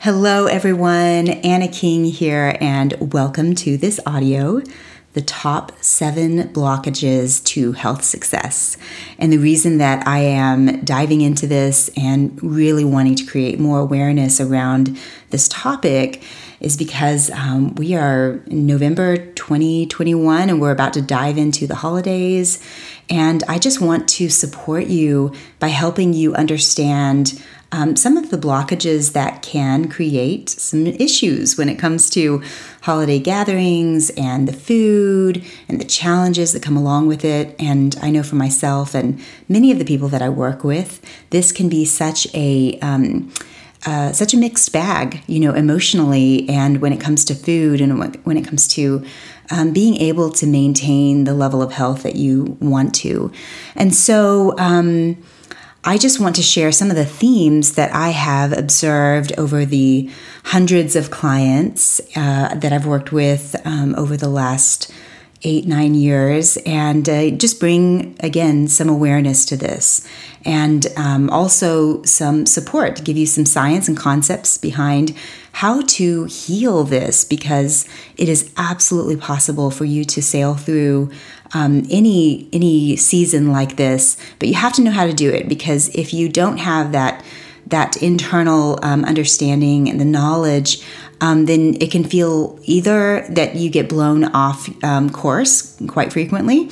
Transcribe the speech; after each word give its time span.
Hello, 0.00 0.46
everyone. 0.46 1.28
Anna 1.28 1.66
King 1.66 2.04
here, 2.04 2.56
and 2.60 3.12
welcome 3.12 3.56
to 3.56 3.76
this 3.76 3.98
audio 4.06 4.62
the 5.14 5.22
top 5.22 5.72
seven 5.82 6.44
blockages 6.50 7.42
to 7.42 7.72
health 7.72 8.04
success. 8.04 8.76
And 9.18 9.32
the 9.32 9.38
reason 9.38 9.78
that 9.78 10.06
I 10.06 10.20
am 10.20 10.84
diving 10.84 11.22
into 11.22 11.48
this 11.48 11.90
and 11.96 12.40
really 12.40 12.84
wanting 12.84 13.16
to 13.16 13.24
create 13.26 13.58
more 13.58 13.80
awareness 13.80 14.40
around 14.40 14.96
this 15.30 15.48
topic 15.48 16.22
is 16.60 16.76
because 16.76 17.30
um, 17.30 17.74
we 17.74 17.96
are 17.96 18.40
in 18.46 18.66
November 18.66 19.16
2021 19.16 20.50
and 20.50 20.60
we're 20.60 20.70
about 20.70 20.92
to 20.92 21.02
dive 21.02 21.38
into 21.38 21.66
the 21.66 21.74
holidays. 21.74 22.62
And 23.10 23.42
I 23.48 23.58
just 23.58 23.80
want 23.80 24.08
to 24.10 24.28
support 24.28 24.86
you 24.86 25.32
by 25.58 25.68
helping 25.68 26.12
you 26.12 26.34
understand 26.34 27.42
um, 27.70 27.96
some 27.96 28.16
of 28.16 28.30
the 28.30 28.38
blockages 28.38 29.12
that 29.12 29.42
can 29.42 29.88
create 29.88 30.48
some 30.48 30.86
issues 30.86 31.58
when 31.58 31.68
it 31.68 31.78
comes 31.78 32.08
to 32.10 32.42
holiday 32.82 33.18
gatherings 33.18 34.10
and 34.16 34.48
the 34.48 34.52
food 34.52 35.44
and 35.68 35.80
the 35.80 35.84
challenges 35.84 36.52
that 36.52 36.62
come 36.62 36.76
along 36.76 37.08
with 37.08 37.24
it. 37.24 37.54
And 37.58 37.96
I 38.00 38.10
know 38.10 38.22
for 38.22 38.36
myself 38.36 38.94
and 38.94 39.20
many 39.48 39.70
of 39.70 39.78
the 39.78 39.84
people 39.84 40.08
that 40.08 40.22
I 40.22 40.28
work 40.28 40.64
with, 40.64 41.04
this 41.30 41.52
can 41.52 41.68
be 41.68 41.84
such 41.84 42.26
a 42.34 42.78
um, 42.80 43.30
uh, 43.86 44.12
such 44.12 44.34
a 44.34 44.36
mixed 44.36 44.72
bag, 44.72 45.22
you 45.28 45.38
know, 45.38 45.54
emotionally, 45.54 46.48
and 46.48 46.80
when 46.80 46.92
it 46.92 47.00
comes 47.00 47.24
to 47.24 47.34
food, 47.34 47.80
and 47.80 48.18
when 48.24 48.36
it 48.36 48.44
comes 48.44 48.66
to 48.66 49.04
um, 49.50 49.72
being 49.72 49.96
able 49.98 50.30
to 50.32 50.46
maintain 50.46 51.24
the 51.24 51.32
level 51.32 51.62
of 51.62 51.72
health 51.72 52.02
that 52.02 52.16
you 52.16 52.56
want 52.60 52.92
to. 52.96 53.30
And 53.76 53.94
so, 53.94 54.58
um, 54.58 55.16
I 55.84 55.96
just 55.96 56.18
want 56.18 56.36
to 56.36 56.42
share 56.42 56.72
some 56.72 56.90
of 56.90 56.96
the 56.96 57.04
themes 57.04 57.74
that 57.74 57.94
I 57.94 58.08
have 58.08 58.56
observed 58.56 59.32
over 59.38 59.64
the 59.64 60.10
hundreds 60.44 60.96
of 60.96 61.10
clients 61.10 62.00
uh, 62.16 62.54
that 62.56 62.72
I've 62.72 62.86
worked 62.86 63.12
with 63.12 63.54
um, 63.64 63.94
over 63.96 64.16
the 64.16 64.28
last 64.28 64.92
eight, 65.44 65.66
nine 65.66 65.94
years, 65.94 66.56
and 66.66 67.08
uh, 67.08 67.30
just 67.30 67.60
bring 67.60 68.16
again 68.20 68.66
some 68.66 68.88
awareness 68.88 69.44
to 69.46 69.56
this. 69.56 70.06
And 70.44 70.86
um, 70.96 71.30
also 71.30 72.02
some 72.02 72.44
support 72.44 72.96
to 72.96 73.02
give 73.02 73.16
you 73.16 73.26
some 73.26 73.46
science 73.46 73.86
and 73.86 73.96
concepts 73.96 74.58
behind 74.58 75.14
how 75.52 75.82
to 75.82 76.24
heal 76.24 76.84
this 76.84 77.24
because 77.24 77.88
it 78.16 78.28
is 78.28 78.52
absolutely 78.56 79.16
possible 79.16 79.70
for 79.70 79.84
you 79.84 80.04
to 80.04 80.22
sail 80.22 80.54
through 80.54 81.10
um, 81.54 81.84
any 81.90 82.48
any 82.52 82.96
season 82.96 83.52
like 83.52 83.76
this, 83.76 84.16
but 84.38 84.48
you 84.48 84.54
have 84.54 84.72
to 84.74 84.82
know 84.82 84.90
how 84.90 85.06
to 85.06 85.12
do 85.12 85.30
it 85.30 85.48
because 85.48 85.88
if 85.94 86.12
you 86.12 86.28
don't 86.28 86.58
have 86.58 86.92
that 86.92 87.24
that 87.66 88.02
internal 88.02 88.78
um, 88.82 89.04
understanding 89.04 89.88
and 89.88 90.00
the 90.00 90.04
knowledge, 90.04 90.82
um, 91.20 91.46
then 91.46 91.76
it 91.80 91.90
can 91.90 92.04
feel 92.04 92.58
either 92.64 93.26
that 93.28 93.56
you 93.56 93.70
get 93.70 93.88
blown 93.88 94.24
off 94.24 94.68
um, 94.82 95.10
course 95.10 95.78
quite 95.86 96.12
frequently, 96.12 96.70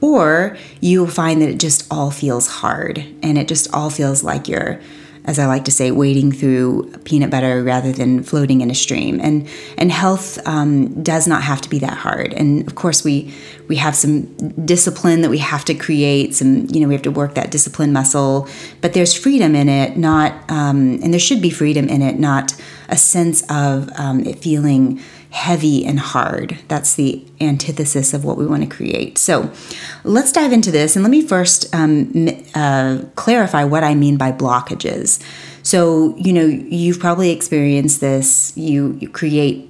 or 0.00 0.56
you'll 0.80 1.06
find 1.06 1.42
that 1.42 1.48
it 1.48 1.60
just 1.60 1.86
all 1.90 2.10
feels 2.10 2.46
hard 2.46 2.98
and 3.22 3.36
it 3.36 3.48
just 3.48 3.72
all 3.74 3.90
feels 3.90 4.22
like 4.22 4.48
you're 4.48 4.80
as 5.28 5.38
I 5.38 5.44
like 5.44 5.66
to 5.66 5.70
say, 5.70 5.90
wading 5.90 6.32
through 6.32 6.90
peanut 7.04 7.28
butter 7.30 7.62
rather 7.62 7.92
than 7.92 8.22
floating 8.22 8.62
in 8.62 8.70
a 8.70 8.74
stream. 8.74 9.20
And 9.20 9.46
and 9.76 9.92
health 9.92 10.38
um, 10.48 11.02
does 11.02 11.28
not 11.28 11.42
have 11.42 11.60
to 11.60 11.68
be 11.68 11.78
that 11.80 11.92
hard. 11.98 12.32
And 12.32 12.66
of 12.66 12.74
course, 12.74 13.04
we 13.04 13.32
we 13.68 13.76
have 13.76 13.94
some 13.94 14.22
discipline 14.64 15.20
that 15.20 15.28
we 15.28 15.36
have 15.36 15.66
to 15.66 15.74
create. 15.74 16.34
Some 16.34 16.66
you 16.70 16.80
know 16.80 16.88
we 16.88 16.94
have 16.94 17.02
to 17.02 17.10
work 17.10 17.34
that 17.34 17.50
discipline 17.50 17.92
muscle. 17.92 18.48
But 18.80 18.94
there's 18.94 19.12
freedom 19.12 19.54
in 19.54 19.68
it, 19.68 19.98
not 19.98 20.32
um, 20.50 20.98
and 21.02 21.12
there 21.12 21.20
should 21.20 21.42
be 21.42 21.50
freedom 21.50 21.88
in 21.90 22.00
it, 22.00 22.18
not 22.18 22.54
a 22.88 22.96
sense 22.96 23.42
of 23.50 23.90
um, 23.96 24.24
it 24.24 24.38
feeling 24.38 24.98
heavy 25.30 25.84
and 25.84 26.00
hard. 26.00 26.58
That's 26.68 26.94
the 26.94 27.24
antithesis 27.40 28.14
of 28.14 28.24
what 28.24 28.38
we 28.38 28.46
want 28.46 28.62
to 28.62 28.68
create. 28.68 29.18
So 29.18 29.52
let's 30.04 30.32
dive 30.32 30.52
into 30.52 30.70
this. 30.70 30.96
And 30.96 31.02
let 31.02 31.10
me 31.10 31.22
first 31.22 31.74
um, 31.74 32.28
uh, 32.54 33.02
clarify 33.14 33.64
what 33.64 33.84
I 33.84 33.94
mean 33.94 34.16
by 34.16 34.32
blockages. 34.32 35.22
So, 35.62 36.16
you 36.16 36.32
know, 36.32 36.46
you've 36.46 36.98
probably 36.98 37.30
experienced 37.30 38.00
this. 38.00 38.56
You, 38.56 38.96
you 39.00 39.08
create 39.08 39.68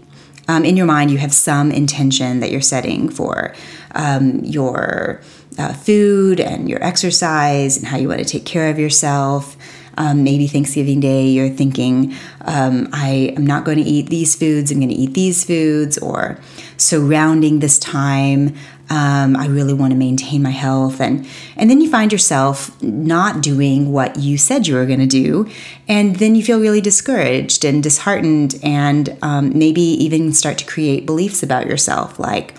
um, 0.48 0.64
in 0.64 0.78
your 0.78 0.86
mind, 0.86 1.10
you 1.10 1.18
have 1.18 1.34
some 1.34 1.70
intention 1.70 2.40
that 2.40 2.50
you're 2.50 2.62
setting 2.62 3.10
for 3.10 3.54
um, 3.94 4.40
your 4.42 5.20
uh, 5.58 5.74
food 5.74 6.40
and 6.40 6.70
your 6.70 6.82
exercise 6.82 7.76
and 7.76 7.86
how 7.86 7.98
you 7.98 8.08
want 8.08 8.20
to 8.20 8.24
take 8.24 8.46
care 8.46 8.70
of 8.70 8.78
yourself. 8.78 9.57
Um, 9.98 10.22
maybe 10.22 10.46
Thanksgiving 10.46 11.00
Day, 11.00 11.26
you're 11.26 11.48
thinking, 11.50 12.14
um, 12.42 12.88
I 12.92 13.34
am 13.36 13.44
not 13.44 13.64
going 13.64 13.78
to 13.78 13.84
eat 13.84 14.08
these 14.10 14.36
foods, 14.36 14.70
I'm 14.70 14.78
going 14.78 14.90
to 14.90 14.94
eat 14.94 15.12
these 15.12 15.44
foods, 15.44 15.98
or 15.98 16.38
surrounding 16.76 17.58
this 17.58 17.80
time, 17.80 18.54
um, 18.90 19.36
I 19.36 19.46
really 19.48 19.74
want 19.74 19.90
to 19.92 19.98
maintain 19.98 20.40
my 20.42 20.50
health, 20.50 21.00
and 21.00 21.26
and 21.56 21.68
then 21.68 21.80
you 21.80 21.90
find 21.90 22.10
yourself 22.10 22.80
not 22.82 23.42
doing 23.42 23.92
what 23.92 24.16
you 24.18 24.38
said 24.38 24.66
you 24.66 24.76
were 24.76 24.86
going 24.86 25.00
to 25.00 25.06
do, 25.06 25.50
and 25.88 26.16
then 26.16 26.34
you 26.34 26.42
feel 26.42 26.60
really 26.60 26.80
discouraged 26.80 27.64
and 27.64 27.82
disheartened, 27.82 28.58
and 28.62 29.18
um, 29.20 29.50
maybe 29.58 29.82
even 29.82 30.32
start 30.32 30.58
to 30.58 30.64
create 30.64 31.06
beliefs 31.06 31.42
about 31.42 31.66
yourself 31.66 32.18
like 32.18 32.54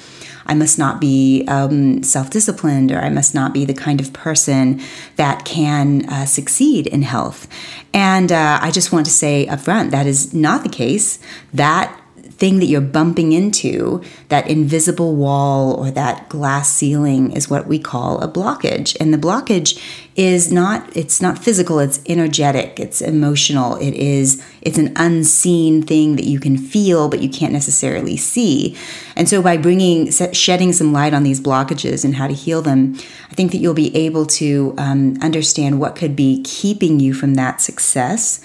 I 0.50 0.56
must 0.56 0.80
not 0.80 1.00
be 1.00 1.46
um, 1.48 2.02
self 2.02 2.32
disciplined 2.32 2.92
or 2.92 3.00
I 3.00 3.10
must 3.10 3.36
not 3.36 3.54
be 3.54 3.66
the 3.66 3.74
kind 3.74 4.02
of 4.02 4.12
person 4.14 4.82
that 5.16 5.46
can 5.46 6.10
uh, 6.10 6.26
succeed 6.26 6.88
in 6.88 7.04
health. 7.04 7.48
And 7.94 8.32
uh, 8.32 8.60
I 8.62 8.72
just 8.72 8.92
want 8.92 9.06
to 9.06 9.12
say 9.12 9.46
upfront 9.46 9.92
that 9.92 10.08
is 10.08 10.34
not 10.34 10.64
the 10.64 10.70
case. 10.70 11.20
That 11.54 11.99
thing 12.40 12.60
that 12.60 12.68
you're 12.68 12.80
bumping 12.80 13.34
into, 13.34 14.02
that 14.30 14.48
invisible 14.48 15.16
wall 15.18 15.74
or 15.74 15.92
that 15.92 16.30
glass 16.30 16.72
ceiling 16.72 17.32
is 17.34 17.50
what 17.50 17.68
we 17.68 17.78
call 17.78 18.20
a 18.22 18.32
blockage. 18.32 18.96
And 19.00 19.14
the 19.14 19.18
blockage 19.18 19.78
is 20.16 20.52
not 20.52 20.96
it's 20.96 21.22
not 21.22 21.38
physical, 21.38 21.80
it's 21.80 22.00
energetic, 22.08 22.80
it's 22.80 23.02
emotional. 23.02 23.76
It 23.76 23.94
is 23.94 24.44
it's 24.62 24.78
an 24.78 24.94
unseen 24.96 25.84
thing 25.84 26.16
that 26.16 26.26
you 26.26 26.40
can 26.40 26.58
feel 26.58 27.10
but 27.10 27.22
you 27.22 27.30
can't 27.30 27.52
necessarily 27.52 28.16
see. 28.16 28.76
And 29.18 29.28
so 29.28 29.42
by 29.42 29.58
bringing 29.58 30.10
shedding 30.32 30.72
some 30.72 30.94
light 30.94 31.14
on 31.14 31.24
these 31.24 31.42
blockages 31.42 32.06
and 32.06 32.16
how 32.16 32.28
to 32.28 32.34
heal 32.34 32.62
them, 32.62 32.96
I 33.30 33.36
think 33.36 33.52
that 33.52 33.58
you'll 33.58 33.74
be 33.74 33.96
able 33.96 34.26
to 34.26 34.74
um, 34.78 35.18
understand 35.22 35.80
what 35.80 35.98
could 35.98 36.16
be 36.16 36.42
keeping 36.44 37.02
you 37.02 37.14
from 37.14 37.36
that 37.36 37.60
success. 37.60 38.40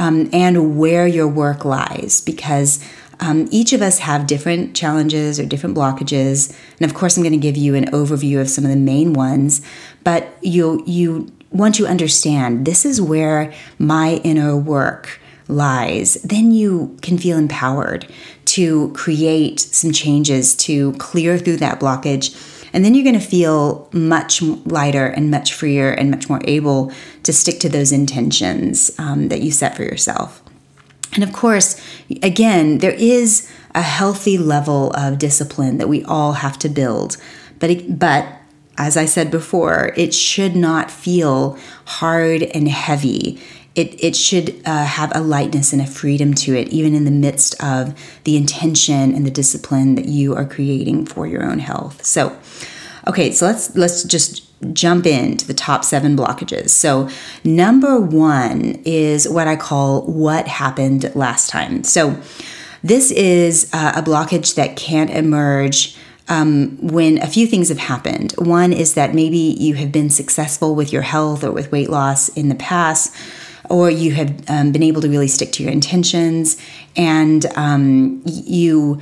Um, 0.00 0.30
and 0.32 0.78
where 0.78 1.08
your 1.08 1.26
work 1.26 1.64
lies 1.64 2.20
because 2.20 2.78
um, 3.20 3.48
each 3.50 3.72
of 3.72 3.82
us 3.82 3.98
have 3.98 4.26
different 4.26 4.76
challenges 4.76 5.40
or 5.40 5.44
different 5.44 5.76
blockages, 5.76 6.56
and 6.80 6.90
of 6.90 6.96
course, 6.96 7.16
I'm 7.16 7.22
going 7.22 7.32
to 7.32 7.38
give 7.38 7.56
you 7.56 7.74
an 7.74 7.86
overview 7.86 8.40
of 8.40 8.48
some 8.48 8.64
of 8.64 8.70
the 8.70 8.76
main 8.76 9.12
ones. 9.12 9.60
But 10.04 10.28
you 10.42 10.82
you 10.86 11.32
once 11.50 11.78
you 11.78 11.86
understand 11.86 12.66
this 12.66 12.84
is 12.84 13.00
where 13.00 13.52
my 13.78 14.20
inner 14.24 14.56
work 14.56 15.20
lies, 15.48 16.14
then 16.22 16.52
you 16.52 16.96
can 17.00 17.18
feel 17.18 17.38
empowered 17.38 18.06
to 18.44 18.92
create 18.92 19.60
some 19.60 19.92
changes 19.92 20.54
to 20.54 20.92
clear 20.94 21.38
through 21.38 21.56
that 21.56 21.80
blockage. 21.80 22.54
And 22.72 22.84
then 22.84 22.94
you're 22.94 23.04
going 23.04 23.18
to 23.18 23.26
feel 23.26 23.88
much 23.92 24.42
lighter 24.42 25.06
and 25.06 25.30
much 25.30 25.54
freer 25.54 25.90
and 25.90 26.10
much 26.10 26.28
more 26.28 26.40
able 26.44 26.92
to 27.22 27.32
stick 27.32 27.60
to 27.60 27.68
those 27.68 27.92
intentions 27.92 28.90
um, 28.98 29.28
that 29.28 29.40
you 29.40 29.50
set 29.50 29.74
for 29.74 29.82
yourself. 29.82 30.42
And 31.14 31.24
of 31.24 31.32
course, 31.32 31.80
again, 32.22 32.78
there 32.78 32.92
is 32.92 33.50
a 33.74 33.82
healthy 33.82 34.38
level 34.38 34.90
of 34.92 35.18
discipline 35.18 35.78
that 35.78 35.88
we 35.88 36.04
all 36.04 36.34
have 36.34 36.58
to 36.60 36.68
build. 36.68 37.16
But, 37.58 37.70
it, 37.70 37.98
but 37.98 38.26
as 38.76 38.96
I 38.96 39.06
said 39.06 39.30
before, 39.30 39.92
it 39.96 40.14
should 40.14 40.54
not 40.54 40.90
feel 40.90 41.58
hard 41.84 42.42
and 42.42 42.68
heavy. 42.68 43.40
It, 43.74 44.02
it 44.02 44.16
should 44.16 44.60
uh, 44.64 44.84
have 44.84 45.12
a 45.14 45.20
lightness 45.20 45.72
and 45.72 45.82
a 45.82 45.86
freedom 45.86 46.34
to 46.34 46.54
it, 46.54 46.68
even 46.68 46.94
in 46.94 47.04
the 47.04 47.10
midst 47.10 47.62
of 47.62 47.94
the 48.24 48.36
intention 48.36 49.14
and 49.14 49.26
the 49.26 49.30
discipline 49.30 49.94
that 49.94 50.06
you 50.06 50.34
are 50.34 50.44
creating 50.44 51.06
for 51.06 51.26
your 51.26 51.44
own 51.44 51.58
health. 51.58 52.04
So, 52.04 52.36
okay, 53.06 53.30
so 53.32 53.46
let's 53.46 53.76
let's 53.76 54.02
just 54.02 54.47
jump 54.72 55.06
into 55.06 55.46
the 55.46 55.54
top 55.54 55.84
seven 55.84 56.16
blockages. 56.16 56.70
So, 56.70 57.08
number 57.44 58.00
one 58.00 58.80
is 58.84 59.28
what 59.28 59.46
I 59.46 59.56
call 59.56 60.02
what 60.02 60.48
happened 60.48 61.14
last 61.14 61.50
time. 61.50 61.84
So, 61.84 62.20
this 62.82 63.10
is 63.10 63.70
uh, 63.72 63.92
a 63.96 64.02
blockage 64.02 64.54
that 64.54 64.76
can't 64.76 65.10
emerge 65.10 65.96
um, 66.28 66.76
when 66.80 67.18
a 67.22 67.26
few 67.26 67.46
things 67.46 67.68
have 67.68 67.78
happened. 67.78 68.32
One 68.38 68.72
is 68.72 68.94
that 68.94 69.14
maybe 69.14 69.38
you 69.38 69.74
have 69.74 69.90
been 69.90 70.10
successful 70.10 70.74
with 70.74 70.92
your 70.92 71.02
health 71.02 71.42
or 71.42 71.52
with 71.52 71.72
weight 71.72 71.90
loss 71.90 72.28
in 72.30 72.48
the 72.48 72.54
past. 72.54 73.14
Or 73.70 73.90
you 73.90 74.12
have 74.12 74.48
um, 74.48 74.72
been 74.72 74.82
able 74.82 75.02
to 75.02 75.10
really 75.10 75.28
stick 75.28 75.52
to 75.52 75.62
your 75.62 75.70
intentions, 75.70 76.56
and 76.96 77.44
um, 77.54 78.22
you 78.24 78.98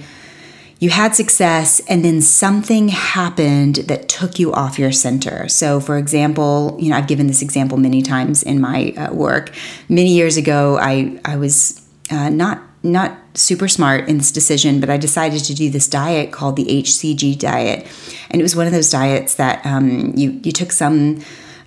you 0.78 0.90
had 0.90 1.14
success 1.14 1.80
and 1.88 2.04
then 2.04 2.20
something 2.20 2.88
happened 2.88 3.76
that 3.76 4.08
took 4.08 4.38
you 4.38 4.52
off 4.52 4.78
your 4.78 4.92
center. 4.92 5.48
So, 5.48 5.80
for 5.80 5.96
example, 5.96 6.76
you 6.78 6.90
know, 6.90 6.96
I've 6.96 7.06
given 7.06 7.28
this 7.28 7.40
example 7.40 7.78
many 7.78 8.02
times 8.02 8.42
in 8.42 8.60
my 8.60 8.92
uh, 8.96 9.12
work. 9.14 9.54
Many 9.88 10.14
years 10.14 10.36
ago, 10.36 10.78
I, 10.78 11.18
I 11.24 11.36
was 11.36 11.86
uh, 12.10 12.28
not 12.28 12.62
not 12.82 13.18
super 13.34 13.66
smart 13.66 14.08
in 14.08 14.18
this 14.18 14.30
decision, 14.30 14.78
but 14.78 14.88
I 14.88 14.96
decided 14.96 15.42
to 15.44 15.54
do 15.54 15.70
this 15.70 15.88
diet 15.88 16.30
called 16.30 16.54
the 16.54 16.64
HCG 16.64 17.36
diet, 17.36 17.86
and 18.30 18.40
it 18.40 18.44
was 18.44 18.54
one 18.54 18.66
of 18.66 18.72
those 18.72 18.90
diets 18.90 19.34
that 19.34 19.64
um, 19.66 20.12
you 20.14 20.40
you 20.44 20.52
took 20.52 20.70
some 20.70 21.20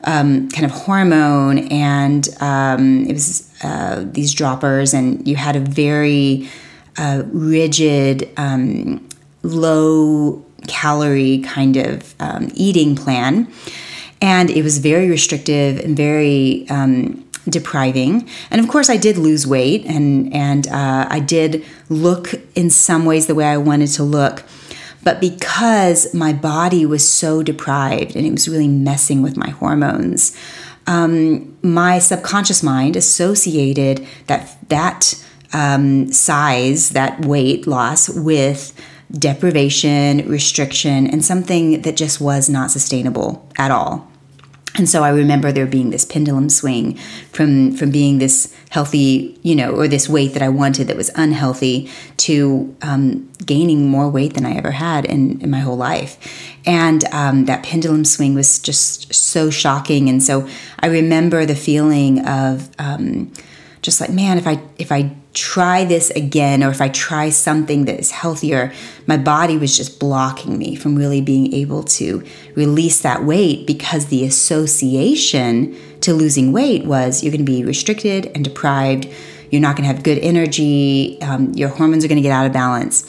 um, 0.06 0.50
kind 0.50 0.66
of 0.66 0.72
hormone, 0.72 1.68
and 1.68 2.30
um, 2.40 3.06
it 3.06 3.14
was 3.14 3.52
uh, 3.64 4.06
these 4.06 4.34
droppers, 4.34 4.94
and 4.94 5.28
you 5.28 5.36
had 5.36 5.58
a 5.58 5.60
very 5.60 6.48
uh, 7.00 7.24
rigid, 7.32 8.30
um, 8.38 9.08
low 9.42 10.46
calorie 10.68 11.40
kind 11.40 11.78
of 11.78 12.14
um, 12.20 12.52
eating 12.54 12.96
plan, 12.96 13.48
and 14.22 14.50
it 14.50 14.64
was 14.64 14.80
very 14.80 15.10
restrictive 15.10 15.80
and 15.80 15.96
very 15.96 16.68
um, 16.70 17.26
depriving. 17.48 18.28
And 18.52 18.60
of 18.60 18.68
course, 18.68 18.90
I 18.90 18.98
did 18.98 19.18
lose 19.18 19.48
weight, 19.48 19.86
and 19.86 20.34
and 20.34 20.68
uh, 20.68 21.08
I 21.10 21.20
did 21.20 21.66
look 21.88 22.34
in 22.54 22.70
some 22.70 23.06
ways 23.06 23.28
the 23.28 23.36
way 23.36 23.46
I 23.46 23.58
wanted 23.58 23.88
to 23.92 24.04
look. 24.04 24.44
But 25.02 25.22
because 25.22 26.14
my 26.14 26.34
body 26.34 26.86
was 26.86 27.10
so 27.10 27.42
deprived 27.42 28.18
and 28.18 28.26
it 28.26 28.32
was 28.32 28.50
really 28.50 28.68
messing 28.68 29.22
with 29.22 29.38
my 29.38 29.50
hormones, 29.50 30.36
um, 30.88 31.58
my 31.64 32.00
subconscious 32.00 32.62
mind 32.62 32.98
associated 32.98 34.06
that 34.28 34.58
that 34.70 35.16
um, 35.54 36.12
size, 36.12 36.90
that 36.90 37.26
weight 37.26 37.68
loss, 37.68 38.10
with 38.10 38.74
deprivation, 39.12 40.28
restriction, 40.30 41.08
and 41.08 41.26
something 41.26 41.82
that 41.82 41.96
just 41.96 42.22
was 42.22 42.50
not 42.50 42.72
sustainable 42.72 43.48
at 43.58 43.72
all. 43.72 44.10
And 44.76 44.88
so 44.88 45.04
I 45.04 45.10
remember 45.10 45.52
there 45.52 45.66
being 45.66 45.90
this 45.90 46.06
pendulum 46.06 46.48
swing 46.48 46.96
from 47.34 47.76
from 47.76 47.92
being 47.92 48.20
this 48.20 48.56
healthy, 48.70 49.38
you 49.42 49.56
know, 49.56 49.72
or 49.72 49.88
this 49.88 50.08
weight 50.08 50.34
that 50.34 50.42
I 50.42 50.50
wanted 50.50 50.88
that 50.88 50.96
was 50.96 51.10
unhealthy 51.16 51.90
to 52.18 52.76
um, 52.82 53.30
gaining 53.46 53.90
more 53.90 54.08
weight 54.08 54.36
than 54.36 54.46
I 54.46 54.56
ever 54.56 54.72
had 54.72 55.06
in, 55.06 55.42
in 55.42 55.50
my 55.50 55.60
whole 55.60 55.76
life. 55.76 56.18
And 56.66 57.04
um, 57.12 57.46
that 57.46 57.64
pendulum 57.64 58.06
swing 58.06 58.36
was 58.36 58.60
just 58.60 59.14
so 59.14 59.50
shocking. 59.50 60.08
And 60.08 60.22
so 60.24 60.48
I 60.80 60.88
remember 60.88 61.46
the 61.46 61.56
feeling 61.56 62.26
of 62.26 62.70
um, 62.78 63.34
just 63.82 64.02
like, 64.02 64.10
man, 64.10 64.38
if 64.38 64.46
I 64.46 64.62
if 64.78 64.92
I 64.92 65.16
try 65.34 65.86
this 65.86 66.10
again 66.12 66.64
or 66.64 66.70
if 66.70 66.82
I 66.82 66.90
try 66.90 67.30
something 67.30 67.86
that 67.86 68.00
is 68.00 68.12
healthier, 68.12 68.74
my 69.08 69.16
body 69.16 69.58
was 69.58 69.78
just 69.78 70.00
blocking 70.00 70.58
me 70.58 70.76
from 70.76 70.96
really 70.96 71.22
being 71.22 71.54
able 71.54 71.84
to 71.84 72.24
release 72.56 73.02
that 73.02 73.24
weight 73.24 73.66
because 73.66 74.08
the 74.08 74.26
association 74.26 75.78
to 76.02 76.14
losing 76.14 76.52
weight 76.52 76.86
was 76.86 77.24
you're 77.24 77.32
going 77.32 77.46
to 77.46 77.52
be 77.52 77.64
restricted 77.64 78.26
and 78.36 78.44
deprived. 78.44 79.08
You're 79.50 79.62
not 79.62 79.76
going 79.76 79.88
to 79.88 79.94
have 79.94 80.04
good 80.04 80.20
energy. 80.20 81.20
Um, 81.22 81.54
your 81.54 81.70
hormones 81.70 82.04
are 82.04 82.08
going 82.08 82.18
to 82.18 82.22
get 82.22 82.32
out 82.32 82.46
of 82.46 82.54
balance. 82.54 83.06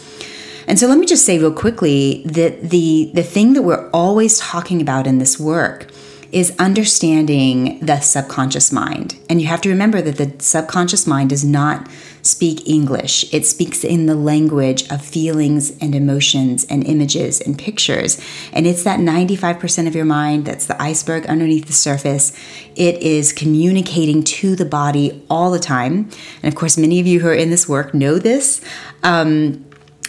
And 0.67 0.79
so 0.79 0.87
let 0.87 0.99
me 0.99 1.07
just 1.07 1.27
say 1.27 1.39
real 1.39 1.53
quickly 1.53 2.23
that 2.27 2.71
the 2.71 3.11
the 3.13 3.25
thing 3.25 3.55
that 3.55 3.63
we're 3.63 3.91
always 3.91 4.39
talking 4.39 4.81
about 4.81 5.07
in 5.07 5.19
this 5.19 5.39
work 5.39 5.90
is 6.33 6.55
understanding 6.59 7.79
the 7.81 8.01
subconscious 8.01 8.73
mind. 8.73 9.17
And 9.29 9.41
you 9.41 9.49
have 9.49 9.61
to 9.63 9.69
remember 9.69 10.01
that 10.01 10.17
the 10.17 10.43
subconscious 10.43 11.07
mind 11.07 11.31
does 11.31 11.45
not 11.45 11.89
speak 12.23 12.69
English. 12.69 13.33
It 13.33 13.47
speaks 13.47 13.83
in 13.83 14.07
the 14.07 14.15
language 14.15 14.89
of 14.91 15.05
feelings 15.05 15.77
and 15.81 15.95
emotions 15.95 16.65
and 16.65 16.85
images 16.85 17.41
and 17.41 17.59
pictures. 17.59 18.21
And 18.53 18.67
it's 18.67 18.85
that 18.85 19.01
95% 19.01 19.87
of 19.87 19.95
your 19.95 20.05
mind 20.05 20.45
that's 20.45 20.67
the 20.67 20.81
iceberg 20.81 21.27
underneath 21.27 21.67
the 21.67 21.73
surface. 21.73 22.33
It 22.77 22.97
is 22.97 23.33
communicating 23.33 24.23
to 24.25 24.55
the 24.55 24.65
body 24.65 25.25
all 25.31 25.51
the 25.51 25.59
time. 25.59 26.11
And 26.43 26.53
of 26.53 26.55
course, 26.55 26.77
many 26.77 27.01
of 27.01 27.07
you 27.07 27.21
who 27.21 27.29
are 27.29 27.35
in 27.35 27.51
this 27.51 27.69
work 27.69 27.95
know 27.95 28.19
this. 28.19 28.61
Um, 29.03 29.65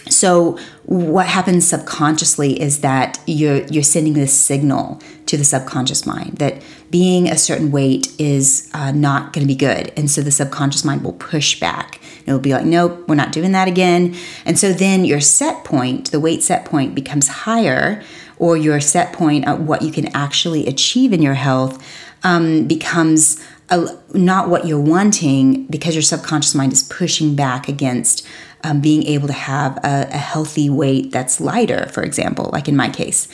so 0.08 0.58
what 0.84 1.26
happens 1.26 1.66
subconsciously 1.66 2.60
is 2.60 2.80
that 2.80 3.20
you're 3.26 3.64
you're 3.66 3.82
sending 3.82 4.14
this 4.14 4.32
signal 4.32 5.00
to 5.26 5.36
the 5.36 5.44
subconscious 5.44 6.04
mind 6.06 6.38
that 6.38 6.62
being 6.90 7.28
a 7.28 7.38
certain 7.38 7.70
weight 7.70 8.12
is 8.18 8.70
uh, 8.74 8.90
not 8.92 9.32
going 9.32 9.46
to 9.46 9.52
be 9.52 9.56
good, 9.56 9.92
and 9.96 10.10
so 10.10 10.20
the 10.20 10.30
subconscious 10.30 10.84
mind 10.84 11.04
will 11.04 11.14
push 11.14 11.58
back. 11.58 12.00
And 12.20 12.28
It'll 12.28 12.40
be 12.40 12.52
like, 12.52 12.64
nope, 12.64 13.08
we're 13.08 13.14
not 13.14 13.32
doing 13.32 13.52
that 13.52 13.68
again. 13.68 14.14
And 14.44 14.58
so 14.58 14.72
then 14.72 15.04
your 15.04 15.20
set 15.20 15.64
point, 15.64 16.10
the 16.10 16.20
weight 16.20 16.42
set 16.42 16.64
point, 16.64 16.94
becomes 16.94 17.28
higher, 17.28 18.02
or 18.38 18.56
your 18.56 18.80
set 18.80 19.12
point 19.12 19.46
of 19.46 19.60
what 19.66 19.82
you 19.82 19.92
can 19.92 20.14
actually 20.14 20.66
achieve 20.66 21.12
in 21.12 21.22
your 21.22 21.34
health 21.34 21.82
um, 22.24 22.66
becomes 22.66 23.42
a, 23.70 23.86
not 24.12 24.48
what 24.48 24.66
you're 24.66 24.80
wanting 24.80 25.66
because 25.66 25.94
your 25.94 26.02
subconscious 26.02 26.54
mind 26.54 26.72
is 26.72 26.82
pushing 26.82 27.34
back 27.34 27.68
against 27.68 28.26
um, 28.64 28.80
being 28.80 29.02
able 29.04 29.26
to 29.26 29.32
have 29.32 29.76
a, 29.78 30.08
a, 30.12 30.18
healthy 30.18 30.70
weight 30.70 31.10
that's 31.10 31.40
lighter, 31.40 31.88
for 31.92 32.02
example, 32.02 32.50
like 32.52 32.68
in 32.68 32.76
my 32.76 32.88
case. 32.88 33.26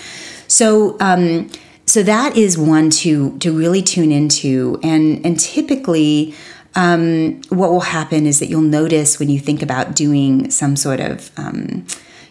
So, 0.46 0.96
um, 1.00 1.50
so 1.88 2.02
that 2.02 2.36
is 2.36 2.58
one 2.58 2.90
to 2.90 3.38
to 3.38 3.56
really 3.56 3.82
tune 3.82 4.12
into, 4.12 4.78
and 4.82 5.24
and 5.24 5.38
typically. 5.38 6.34
Um, 6.74 7.40
what 7.48 7.70
will 7.70 7.80
happen 7.80 8.26
is 8.26 8.38
that 8.40 8.46
you'll 8.46 8.60
notice 8.60 9.18
when 9.18 9.30
you 9.30 9.40
think 9.40 9.62
about 9.62 9.96
doing 9.96 10.50
some 10.50 10.76
sort 10.76 11.00
of 11.00 11.30
um, 11.38 11.86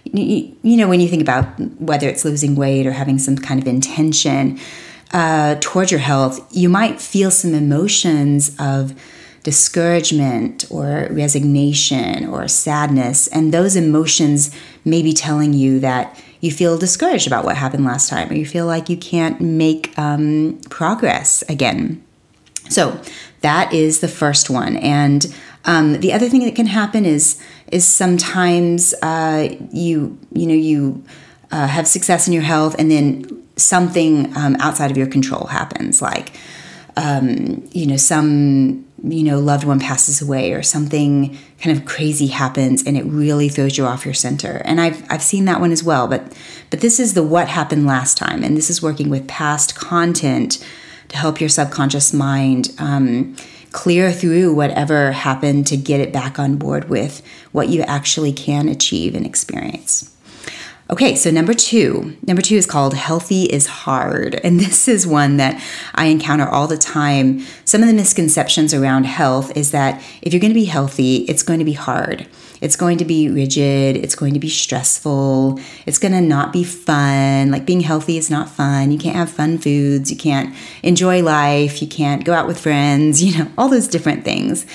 you, 0.06 0.56
you, 0.62 0.78
know 0.78 0.88
when 0.88 1.02
you 1.02 1.10
think 1.10 1.24
about 1.24 1.60
whether 1.82 2.08
it's 2.08 2.24
losing 2.24 2.56
weight 2.56 2.86
or 2.86 2.92
having 2.92 3.18
some 3.18 3.36
kind 3.36 3.60
of 3.60 3.68
intention 3.68 4.58
uh, 5.12 5.56
towards 5.60 5.92
your 5.92 6.00
health 6.00 6.40
you 6.56 6.70
might 6.70 7.02
feel 7.02 7.32
some 7.32 7.56
emotions 7.56 8.56
of 8.60 8.94
discouragement 9.48 10.66
or 10.70 11.08
resignation 11.10 12.26
or 12.28 12.50
sadness. 12.50 13.28
And 13.28 13.54
those 13.54 13.78
emotions 13.78 14.54
may 14.84 15.02
be 15.02 15.14
telling 15.14 15.54
you 15.54 15.80
that 15.80 16.22
you 16.42 16.52
feel 16.52 16.78
discouraged 16.78 17.28
about 17.28 17.46
what 17.46 17.58
happened 17.58 17.86
last 17.86 18.10
time, 18.10 18.30
or 18.30 18.34
you 18.34 18.46
feel 18.46 18.66
like 18.66 18.90
you 18.90 18.98
can't 18.98 19.42
make 19.42 19.98
um, 19.98 20.60
progress 20.70 21.44
again. 21.50 22.04
So 22.70 23.02
that 23.42 23.74
is 23.74 24.00
the 24.00 24.08
first 24.08 24.50
one. 24.50 24.78
And 24.78 25.34
um, 25.66 26.00
the 26.00 26.14
other 26.14 26.30
thing 26.30 26.44
that 26.46 26.56
can 26.56 26.68
happen 26.68 27.06
is 27.06 27.42
is 27.72 27.86
sometimes 27.86 28.94
uh, 29.02 29.50
you 29.72 30.18
you 30.32 30.48
know 30.48 30.54
you 30.54 31.04
uh, 31.52 31.68
have 31.68 31.88
success 31.88 32.28
in 32.28 32.34
your 32.34 32.44
health, 32.44 32.76
and 32.80 32.90
then 32.90 33.44
something 33.58 34.36
um, 34.38 34.56
outside 34.60 34.92
of 34.92 34.98
your 34.98 35.08
control 35.08 35.48
happens, 35.48 36.02
like 36.02 36.40
um, 36.96 37.68
you 37.72 37.86
know 37.86 37.98
some 37.98 38.87
you 39.04 39.24
know 39.24 39.40
loved 39.40 39.64
one 39.64 39.80
passes 39.80 40.22
away 40.22 40.54
or 40.54 40.64
something 40.64 41.38
kind 41.62 41.78
of 41.78 41.86
crazy 41.86 42.28
happens 42.28 42.84
and 42.84 42.98
it 42.98 43.04
really 43.06 43.48
throws 43.48 43.78
you 43.78 43.86
off 43.86 44.06
your 44.06 44.14
center. 44.14 44.62
And 44.66 44.82
i've 44.82 45.04
i've 45.12 45.24
seen 45.24 45.46
that 45.46 45.60
one 45.60 45.72
as 45.72 45.84
well 45.84 46.08
but 46.08 46.34
but 46.70 46.82
this 46.82 47.00
is 47.00 47.14
the 47.14 47.24
what 47.24 47.48
happened 47.48 47.86
last 47.86 48.18
time. 48.18 48.44
And 48.44 48.58
this 48.58 48.70
is 48.70 48.82
working 48.82 49.10
with 49.10 49.28
past 49.28 49.76
content 49.76 50.64
to 51.10 51.18
help 51.18 51.40
your 51.40 51.50
subconscious 51.50 52.14
mind 52.14 52.74
um, 52.80 53.36
clear 53.72 54.12
through 54.12 54.54
whatever 54.54 55.12
happened 55.12 55.68
to 55.68 55.78
get 55.78 56.02
it 56.02 56.12
back 56.12 56.40
on 56.40 56.58
board 56.58 56.90
with 56.90 57.26
what 57.52 57.70
you 57.70 57.82
actually 57.84 58.34
can 58.34 58.68
achieve 58.68 59.16
and 59.16 59.26
experience 59.26 60.14
Okay, 60.90 61.16
so 61.16 61.30
number 61.30 61.54
two. 61.54 62.16
Number 62.26 62.42
two 62.42 62.56
is 62.56 62.66
called 62.66 62.94
Healthy 62.94 63.44
is 63.44 63.68
Hard. 63.68 64.36
And 64.36 64.60
this 64.60 64.88
is 64.88 65.06
one 65.06 65.38
that 65.38 65.62
I 65.96 66.06
encounter 66.06 66.48
all 66.48 66.68
the 66.68 66.78
time. 66.78 67.42
Some 67.66 67.82
of 67.82 67.88
the 67.88 67.94
misconceptions 67.94 68.74
around 68.74 69.06
health 69.06 69.56
is 69.58 69.72
that 69.72 70.02
if 70.22 70.34
you're 70.34 70.40
going 70.40 70.54
to 70.54 70.60
be 70.60 70.66
healthy, 70.66 71.18
it's 71.26 71.44
going 71.44 71.60
to 71.60 71.66
be 71.66 71.74
hard. 71.74 72.28
It's 72.62 72.78
going 72.78 72.98
to 73.00 73.06
be 73.06 73.30
rigid. 73.30 73.98
It's 73.98 74.16
going 74.16 74.34
to 74.34 74.40
be 74.40 74.50
stressful. 74.50 75.60
It's 75.86 76.00
going 76.00 76.14
to 76.14 76.22
not 76.22 76.54
be 76.54 76.64
fun. 76.64 77.52
Like 77.52 77.66
being 77.66 77.82
healthy 77.82 78.18
is 78.18 78.32
not 78.32 78.50
fun. 78.50 78.92
You 78.92 78.98
can't 78.98 79.16
have 79.16 79.30
fun 79.30 79.58
foods. 79.58 80.10
You 80.10 80.18
can't 80.18 80.56
enjoy 80.84 81.22
life. 81.22 81.82
You 81.82 81.88
can't 81.88 82.24
go 82.24 82.34
out 82.34 82.48
with 82.48 82.60
friends, 82.60 83.22
you 83.24 83.38
know, 83.38 83.52
all 83.58 83.68
those 83.68 83.90
different 83.90 84.24
things. 84.24 84.66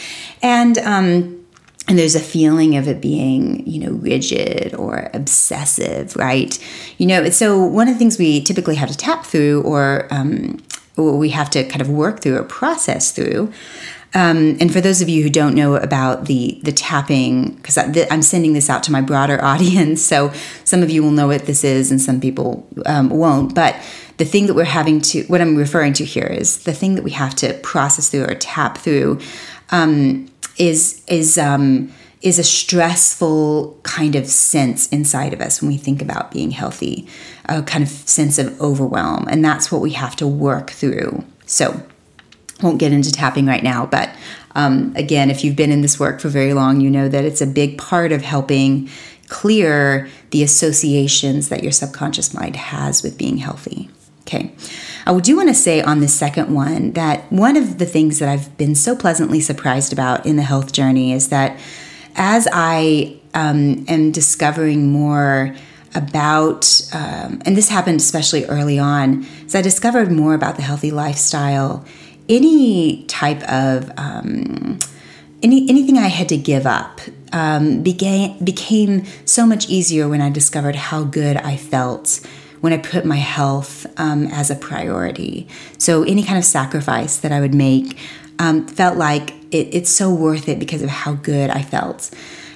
And, 0.42 0.76
um, 0.78 1.41
and 1.88 1.98
there's 1.98 2.14
a 2.14 2.20
feeling 2.20 2.76
of 2.76 2.86
it 2.86 3.00
being 3.00 3.66
you 3.66 3.80
know 3.80 3.92
rigid 3.92 4.74
or 4.74 5.10
obsessive 5.14 6.14
right 6.16 6.58
you 6.98 7.06
know 7.06 7.28
so 7.30 7.62
one 7.62 7.88
of 7.88 7.94
the 7.94 7.98
things 7.98 8.18
we 8.18 8.40
typically 8.40 8.76
have 8.76 8.90
to 8.90 8.96
tap 8.96 9.24
through 9.24 9.62
or, 9.62 10.06
um, 10.10 10.62
we 10.96 11.30
have 11.30 11.48
to 11.50 11.64
kind 11.64 11.80
of 11.80 11.88
work 11.88 12.20
through 12.20 12.36
or 12.36 12.44
process 12.44 13.12
through 13.12 13.52
um, 14.14 14.58
and 14.60 14.70
for 14.70 14.80
those 14.80 15.00
of 15.00 15.08
you 15.08 15.22
who 15.22 15.30
don't 15.30 15.54
know 15.54 15.76
about 15.76 16.26
the 16.26 16.60
the 16.62 16.72
tapping, 16.72 17.54
because 17.54 17.78
I'm 17.78 18.22
sending 18.22 18.52
this 18.52 18.68
out 18.68 18.82
to 18.84 18.92
my 18.92 19.00
broader 19.00 19.42
audience, 19.44 20.02
so 20.02 20.32
some 20.64 20.82
of 20.82 20.90
you 20.90 21.02
will 21.02 21.10
know 21.10 21.28
what 21.28 21.46
this 21.46 21.64
is, 21.64 21.90
and 21.90 22.00
some 22.00 22.20
people 22.20 22.66
um, 22.84 23.08
won't. 23.08 23.54
But 23.54 23.74
the 24.18 24.24
thing 24.24 24.46
that 24.48 24.54
we're 24.54 24.64
having 24.64 25.00
to, 25.00 25.22
what 25.24 25.40
I'm 25.40 25.56
referring 25.56 25.94
to 25.94 26.04
here, 26.04 26.26
is 26.26 26.64
the 26.64 26.74
thing 26.74 26.94
that 26.96 27.04
we 27.04 27.12
have 27.12 27.34
to 27.36 27.54
process 27.54 28.10
through 28.10 28.24
or 28.24 28.34
tap 28.34 28.76
through 28.76 29.18
um, 29.70 30.28
is 30.58 31.02
is 31.06 31.38
um, 31.38 31.92
is 32.20 32.38
a 32.38 32.44
stressful 32.44 33.78
kind 33.82 34.14
of 34.14 34.26
sense 34.26 34.88
inside 34.88 35.32
of 35.32 35.40
us 35.40 35.60
when 35.60 35.70
we 35.70 35.76
think 35.76 36.00
about 36.00 36.30
being 36.30 36.52
healthy, 36.52 37.06
a 37.46 37.62
kind 37.62 37.82
of 37.82 37.90
sense 37.90 38.38
of 38.38 38.60
overwhelm, 38.60 39.26
and 39.28 39.44
that's 39.44 39.72
what 39.72 39.80
we 39.80 39.90
have 39.90 40.14
to 40.16 40.26
work 40.26 40.70
through. 40.70 41.24
So, 41.46 41.82
won't 42.62 42.78
get 42.78 42.92
into 42.92 43.10
tapping 43.10 43.46
right 43.46 43.62
now, 43.62 43.86
but 43.86 44.10
Um, 44.54 44.92
again, 44.96 45.30
if 45.30 45.44
you've 45.44 45.56
been 45.56 45.72
in 45.72 45.80
this 45.80 45.98
work 45.98 46.20
for 46.20 46.28
very 46.28 46.52
long, 46.52 46.80
you 46.82 46.90
know 46.90 47.08
that 47.08 47.24
it's 47.24 47.40
a 47.40 47.46
big 47.46 47.78
part 47.78 48.12
of 48.12 48.20
helping 48.22 48.90
clear 49.28 50.08
the 50.30 50.42
associations 50.42 51.48
that 51.48 51.62
your 51.62 51.72
subconscious 51.72 52.34
mind 52.34 52.56
has 52.56 53.02
with 53.02 53.16
being 53.16 53.38
healthy. 53.38 53.88
Okay. 54.22 54.52
I 55.06 55.18
do 55.18 55.36
want 55.36 55.48
to 55.48 55.54
say 55.54 55.82
on 55.82 56.00
the 56.00 56.08
second 56.08 56.54
one 56.54 56.92
that 56.92 57.30
one 57.32 57.56
of 57.56 57.78
the 57.78 57.86
things 57.86 58.18
that 58.18 58.28
I've 58.28 58.56
been 58.56 58.74
so 58.74 58.94
pleasantly 58.94 59.40
surprised 59.40 59.92
about 59.92 60.26
in 60.26 60.36
the 60.36 60.42
health 60.42 60.72
journey 60.72 61.12
is 61.12 61.28
that 61.28 61.58
as 62.14 62.46
I 62.52 63.16
um, 63.34 63.84
am 63.88 64.12
discovering 64.12 64.92
more 64.92 65.54
about, 65.94 66.82
um, 66.92 67.42
and 67.44 67.56
this 67.56 67.68
happened 67.68 68.00
especially 68.00 68.44
early 68.46 68.78
on, 68.78 69.26
as 69.44 69.54
I 69.54 69.62
discovered 69.62 70.10
more 70.10 70.34
about 70.34 70.56
the 70.56 70.62
healthy 70.62 70.90
lifestyle, 70.90 71.84
any 72.28 73.04
type 73.06 73.42
of 73.50 73.90
um, 73.98 74.78
any 75.42 75.68
anything 75.68 75.98
I 75.98 76.06
had 76.06 76.28
to 76.28 76.36
give 76.36 76.66
up 76.66 77.00
um, 77.32 77.82
began 77.82 78.42
became 78.42 79.04
so 79.24 79.44
much 79.44 79.68
easier 79.68 80.08
when 80.08 80.20
I 80.20 80.30
discovered 80.30 80.76
how 80.76 81.04
good 81.04 81.36
I 81.36 81.56
felt 81.56 82.20
when 82.62 82.72
I 82.72 82.78
put 82.78 83.04
my 83.04 83.16
health 83.16 83.86
um, 83.98 84.28
as 84.28 84.50
a 84.50 84.54
priority. 84.54 85.48
So 85.78 86.04
any 86.04 86.22
kind 86.22 86.38
of 86.38 86.44
sacrifice 86.44 87.18
that 87.18 87.32
I 87.32 87.40
would 87.40 87.54
make 87.54 87.98
um, 88.38 88.66
felt 88.66 88.96
like 88.96 89.32
it, 89.50 89.68
it's 89.72 89.90
so 89.90 90.14
worth 90.14 90.48
it 90.48 90.58
because 90.60 90.80
of 90.80 90.88
how 90.88 91.14
good 91.14 91.50
I 91.50 91.62
felt. 91.62 92.10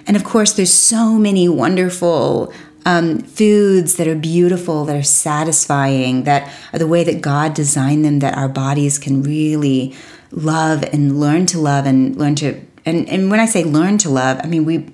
And 0.06 0.16
of 0.16 0.22
course, 0.22 0.52
there's 0.52 0.72
so 0.72 1.18
many 1.18 1.48
wonderful 1.48 2.52
um, 2.84 3.18
foods 3.18 3.96
that 3.96 4.06
are 4.06 4.14
beautiful, 4.14 4.84
that 4.84 4.94
are 4.94 5.02
satisfying, 5.02 6.22
that 6.22 6.52
are 6.72 6.78
the 6.78 6.86
way 6.86 7.02
that 7.02 7.20
God 7.20 7.52
designed 7.52 8.04
them, 8.04 8.20
that 8.20 8.38
our 8.38 8.48
bodies 8.48 8.98
can 8.98 9.24
really 9.24 9.96
love 10.30 10.84
and 10.84 11.18
learn 11.18 11.46
to 11.46 11.58
love 11.58 11.84
and 11.84 12.14
learn 12.14 12.36
to. 12.36 12.60
And, 12.84 13.08
and 13.08 13.28
when 13.28 13.40
I 13.40 13.46
say 13.46 13.64
learn 13.64 13.98
to 13.98 14.08
love, 14.08 14.40
I 14.40 14.46
mean, 14.46 14.64
we, 14.64 14.86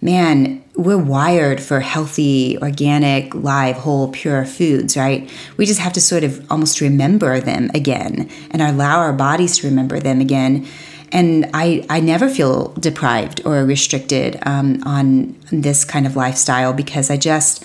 man, 0.00 0.61
we're 0.74 0.98
wired 0.98 1.60
for 1.60 1.80
healthy, 1.80 2.56
organic, 2.58 3.34
live, 3.34 3.76
whole, 3.76 4.10
pure 4.10 4.44
foods, 4.46 4.96
right? 4.96 5.30
We 5.56 5.66
just 5.66 5.80
have 5.80 5.92
to 5.92 6.00
sort 6.00 6.24
of 6.24 6.50
almost 6.50 6.80
remember 6.80 7.40
them 7.40 7.70
again 7.74 8.30
and 8.50 8.62
allow 8.62 8.98
our 9.00 9.12
bodies 9.12 9.58
to 9.58 9.68
remember 9.68 10.00
them 10.00 10.20
again 10.20 10.66
and 11.12 11.50
I, 11.52 11.84
I 11.90 12.00
never 12.00 12.28
feel 12.28 12.68
deprived 12.80 13.42
or 13.44 13.64
restricted 13.64 14.38
um, 14.46 14.82
on 14.84 15.36
this 15.50 15.84
kind 15.84 16.06
of 16.06 16.16
lifestyle 16.16 16.72
because 16.72 17.10
I 17.10 17.18
just 17.18 17.62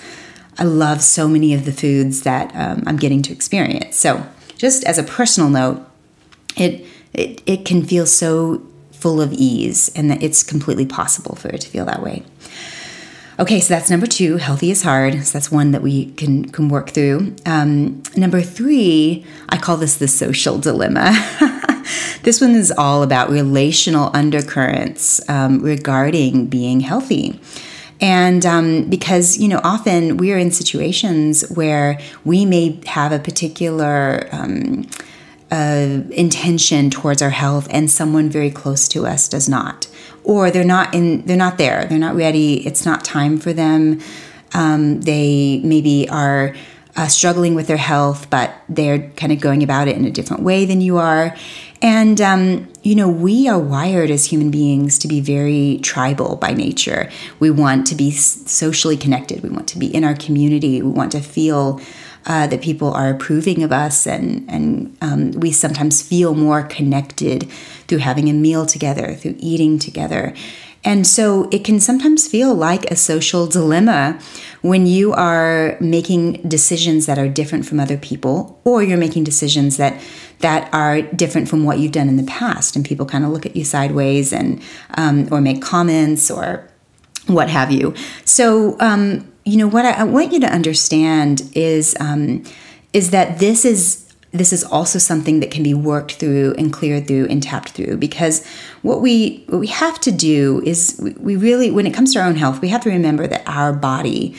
I 0.59 0.63
love 0.63 1.01
so 1.01 1.27
many 1.27 1.53
of 1.53 1.65
the 1.65 1.71
foods 1.71 2.23
that 2.23 2.51
um, 2.55 2.83
I'm 2.85 2.97
getting 2.97 3.21
to 3.23 3.31
experience. 3.31 3.95
So 3.95 4.25
just 4.57 4.83
as 4.83 4.97
a 4.97 5.03
personal 5.03 5.49
note, 5.49 5.87
it 6.57 6.85
it, 7.13 7.41
it 7.45 7.65
can 7.65 7.85
feel 7.85 8.05
so 8.05 8.61
full 8.91 9.21
of 9.21 9.31
ease 9.31 9.89
and 9.95 10.11
that 10.11 10.21
it's 10.21 10.43
completely 10.43 10.85
possible 10.85 11.35
for 11.35 11.47
it 11.47 11.61
to 11.61 11.69
feel 11.69 11.85
that 11.85 12.03
way. 12.03 12.23
Okay, 13.39 13.59
so 13.59 13.71
that's 13.71 13.91
number 13.91 14.07
two. 14.07 14.37
Healthy 14.37 14.71
is 14.71 14.81
hard. 14.81 15.23
So 15.23 15.33
that's 15.33 15.51
one 15.51 15.69
that 15.71 15.83
we 15.83 16.07
can 16.13 16.45
can 16.45 16.69
work 16.69 16.89
through. 16.89 17.35
Um, 17.45 18.01
number 18.15 18.41
three, 18.41 19.23
I 19.49 19.57
call 19.57 19.77
this 19.77 19.97
the 19.97 20.07
social 20.07 20.57
dilemma. 20.57 21.11
this 22.23 22.41
one 22.41 22.55
is 22.55 22.71
all 22.71 23.03
about 23.03 23.29
relational 23.29 24.09
undercurrents 24.15 25.21
um, 25.29 25.59
regarding 25.59 26.47
being 26.47 26.79
healthy. 26.79 27.39
And 28.01 28.43
um, 28.43 28.89
because, 28.89 29.37
you 29.37 29.47
know, 29.47 29.61
often 29.63 30.17
we 30.17 30.33
are 30.33 30.37
in 30.37 30.49
situations 30.49 31.47
where 31.49 31.99
we 32.25 32.43
may 32.43 32.79
have 32.87 33.11
a 33.11 33.19
particular 33.19 34.27
um, 34.31 34.87
uh, 35.51 36.01
intention 36.09 36.89
towards 36.89 37.21
our 37.21 37.29
health 37.29 37.67
and 37.69 37.89
someone 37.89 38.29
very 38.29 38.49
close 38.49 38.87
to 38.89 39.05
us 39.05 39.29
does 39.29 39.47
not 39.47 39.87
or 40.27 40.51
they're 40.51 40.65
not 40.65 40.93
in 40.93 41.25
they're 41.25 41.37
not 41.37 41.57
there. 41.57 41.85
They're 41.85 41.97
not 41.97 42.15
ready. 42.15 42.65
It's 42.67 42.85
not 42.85 43.03
time 43.03 43.39
for 43.39 43.53
them. 43.53 44.01
Um, 44.53 45.01
they 45.01 45.61
maybe 45.63 46.07
are 46.09 46.53
uh, 46.97 47.07
struggling 47.07 47.55
with 47.55 47.67
their 47.67 47.77
health 47.77 48.29
but 48.29 48.53
they're 48.67 49.09
kind 49.11 49.31
of 49.31 49.39
going 49.39 49.63
about 49.63 49.87
it 49.87 49.95
in 49.95 50.03
a 50.03 50.11
different 50.11 50.43
way 50.43 50.65
than 50.65 50.81
you 50.81 50.97
are. 50.97 51.35
And 51.81 52.19
um, 52.19 52.67
you 52.83 52.93
know 52.93 53.07
we 53.07 53.47
are 53.47 53.57
wired 53.57 54.11
as 54.11 54.25
human 54.25 54.51
beings 54.51 54.99
to 54.99 55.07
be 55.07 55.21
very 55.21 55.79
tribal 55.81 56.35
by 56.35 56.51
nature. 56.51 57.09
We 57.39 57.49
want 57.49 57.87
to 57.87 57.95
be 57.95 58.11
socially 58.11 58.97
connected. 58.97 59.41
We 59.43 59.49
want 59.49 59.69
to 59.69 59.79
be 59.79 59.87
in 59.87 60.03
our 60.03 60.15
community. 60.15 60.81
We 60.81 60.89
want 60.89 61.13
to 61.13 61.21
feel 61.21 61.79
uh, 62.27 62.45
that 62.47 62.61
people 62.61 62.93
are 62.93 63.09
approving 63.09 63.63
of 63.63 63.71
us, 63.71 64.05
and 64.05 64.45
and 64.49 64.95
um, 65.01 65.31
we 65.31 65.51
sometimes 65.51 66.01
feel 66.01 66.35
more 66.35 66.63
connected 66.63 67.49
through 67.87 67.99
having 67.99 68.29
a 68.29 68.33
meal 68.33 68.65
together, 68.65 69.15
through 69.15 69.35
eating 69.39 69.79
together. 69.79 70.33
And 70.83 71.07
so 71.07 71.49
it 71.51 71.65
can 71.65 71.79
sometimes 71.79 72.27
feel 72.27 72.53
like 72.53 72.85
a 72.85 72.95
social 72.95 73.47
dilemma 73.47 74.19
when 74.61 74.85
you 74.85 75.11
are 75.13 75.75
making 75.81 76.33
decisions 76.47 77.07
that 77.07 77.17
are 77.17 77.27
different 77.27 77.65
from 77.65 77.79
other 77.79 77.97
people, 77.97 78.59
or 78.63 78.83
you're 78.83 78.97
making 78.97 79.23
decisions 79.23 79.77
that 79.77 80.01
that 80.39 80.69
are 80.73 81.01
different 81.01 81.49
from 81.49 81.63
what 81.63 81.79
you've 81.79 81.93
done 81.93 82.09
in 82.09 82.17
the 82.17 82.23
past, 82.23 82.75
and 82.75 82.85
people 82.85 83.05
kind 83.05 83.25
of 83.25 83.31
look 83.31 83.45
at 83.45 83.55
you 83.55 83.63
sideways 83.63 84.31
and 84.31 84.61
um, 84.97 85.27
or 85.31 85.41
make 85.41 85.61
comments 85.61 86.29
or 86.29 86.69
what 87.27 87.49
have 87.49 87.71
you. 87.71 87.93
So 88.23 88.77
um, 88.79 89.29
you 89.47 89.57
know 89.57 89.67
what 89.67 89.85
I, 89.85 89.91
I, 89.91 90.03
want 90.03 90.33
you 90.33 90.39
to 90.41 90.47
understand 90.47 91.49
is 91.53 91.95
um, 91.99 92.43
is 92.93 93.11
that 93.11 93.39
this 93.39 93.65
is 93.65 94.03
this 94.31 94.51
is 94.51 94.63
also 94.63 94.99
something 94.99 95.39
that 95.39 95.51
can 95.51 95.63
be 95.63 95.73
worked 95.73 96.13
through 96.13 96.53
and 96.57 96.71
cleared 96.71 97.07
through 97.07 97.27
and 97.27 97.41
tapped 97.41 97.69
through 97.69 97.97
because 97.97 98.45
what 98.81 99.01
we 99.01 99.45
what 99.47 99.59
we 99.59 99.67
have 99.67 99.99
to 100.01 100.11
do 100.11 100.61
is 100.65 100.99
we, 101.01 101.11
we 101.13 101.35
really 101.35 101.71
when 101.71 101.87
it 101.87 101.93
comes 101.93 102.13
to 102.13 102.19
our 102.19 102.27
own 102.27 102.35
health 102.35 102.61
we 102.61 102.67
have 102.67 102.81
to 102.81 102.89
remember 102.89 103.25
that 103.25 103.41
our 103.47 103.71
body 103.71 104.35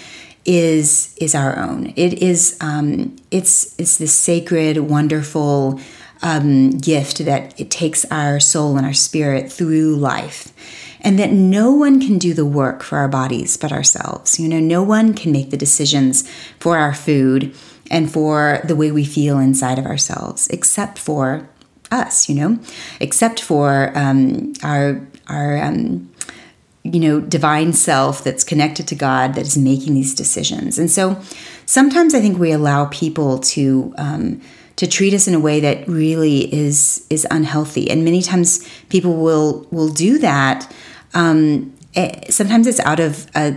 is 0.49 1.15
is 1.21 1.35
our 1.35 1.59
own. 1.59 1.93
It 1.95 2.23
is 2.23 2.57
um, 2.61 3.15
it's 3.31 3.79
it's 3.79 3.99
this 3.99 4.15
sacred 4.15 4.79
wonderful 4.79 5.79
um, 6.23 6.71
gift 6.71 7.19
that 7.27 7.59
it 7.61 7.71
takes 7.71 8.05
our 8.07 8.41
soul 8.41 8.77
and 8.77 8.87
our 8.87 8.95
spirit 8.95 9.53
through 9.53 9.97
life 9.97 10.53
and 11.01 11.19
that 11.19 11.31
no 11.31 11.71
one 11.73 12.01
can 12.01 12.19
do 12.19 12.35
the 12.35 12.45
work 12.45 12.83
for 12.83 12.99
our 12.99 13.09
bodies 13.09 13.57
but 13.57 13.73
ourselves. 13.73 14.39
You 14.39 14.49
know, 14.49 14.61
no 14.61 14.83
one 14.83 15.15
can 15.15 15.33
make 15.33 15.51
the 15.51 15.57
decisions 15.57 16.29
for 16.59 16.77
our 16.77 16.95
food 16.95 17.55
and 17.91 18.11
for 18.11 18.61
the 18.65 18.77
way 18.77 18.91
we 18.91 19.05
feel 19.05 19.39
inside 19.39 19.79
of 19.79 19.87
ourselves 19.87 20.49
except 20.49 20.99
for 20.99 21.49
us, 21.91 22.29
you 22.29 22.35
know, 22.35 22.59
except 23.01 23.41
for 23.41 23.93
um, 23.97 24.53
our, 24.63 25.07
our, 25.29 25.63
um, 25.63 26.11
you 26.85 27.01
know, 27.01 27.21
divine 27.21 27.73
self 27.73 28.23
that's 28.23 28.45
connected 28.45 28.87
to 28.89 28.95
God 28.95 29.35
that 29.35 29.47
is 29.47 29.57
making 29.57 29.95
these 29.95 30.15
decisions. 30.15 30.79
And 30.79 30.91
so 30.91 31.21
sometimes 31.67 32.15
I 32.15 32.21
think 32.21 32.39
we 32.39 32.53
allow 32.53 32.87
people 32.87 33.39
to, 33.41 33.95
um, 33.99 34.41
to 34.79 34.87
treat 34.87 35.13
us 35.13 35.27
in 35.27 35.35
a 35.35 35.41
way 35.41 35.59
that 35.61 35.87
really 35.89 36.53
is 36.55 37.05
is 37.11 37.27
unhealthy 37.33 37.91
and 37.91 38.05
many 38.05 38.23
times 38.23 38.65
people 38.91 39.15
will 39.15 39.67
will 39.73 39.89
do 39.89 40.19
that 40.19 40.73
um, 41.15 41.75
it, 41.95 41.99
eh, 41.99 42.31
sometimes 42.31 42.67
it's 42.67 42.81
out 42.81 43.01
of 43.01 43.27
a, 43.35 43.39
uh, 43.39 43.53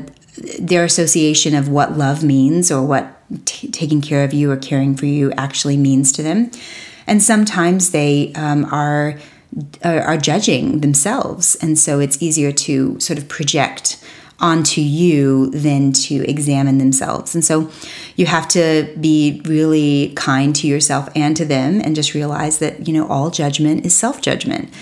their 0.59 0.83
association 0.83 1.53
of 1.53 1.67
what 1.67 1.97
love 1.97 2.23
means 2.23 2.71
or 2.71 2.83
what 2.85 3.17
t- 3.45 3.67
taking 3.69 4.01
care 4.01 4.23
of 4.23 4.33
you 4.33 4.49
or 4.51 4.57
caring 4.57 4.95
for 4.95 5.05
you 5.05 5.31
actually 5.33 5.77
means 5.77 6.11
to 6.13 6.23
them. 6.23 6.51
And 7.05 7.21
sometimes 7.21 7.91
they 7.91 8.31
um, 8.33 8.65
are, 8.65 9.19
are, 9.83 10.01
are 10.01 10.17
judging 10.17 10.79
themselves, 10.79 11.55
and 11.55 11.77
so 11.77 11.99
it's 11.99 12.21
easier 12.21 12.51
to 12.53 12.99
sort 12.99 13.19
of 13.19 13.27
project 13.27 14.01
onto 14.41 14.81
you 14.81 15.51
than 15.51 15.93
to 15.93 16.27
examine 16.27 16.79
themselves. 16.79 17.35
And 17.35 17.45
so 17.45 17.69
you 18.15 18.25
have 18.25 18.47
to 18.49 18.91
be 18.99 19.41
really 19.45 20.13
kind 20.15 20.55
to 20.55 20.67
yourself 20.67 21.07
and 21.15 21.37
to 21.37 21.45
them 21.45 21.79
and 21.79 21.95
just 21.95 22.15
realize 22.15 22.57
that, 22.57 22.87
you 22.87 22.93
know, 22.93 23.07
all 23.07 23.29
judgment 23.29 23.85
is 23.85 23.95
self 23.95 24.19
judgment. 24.21 24.73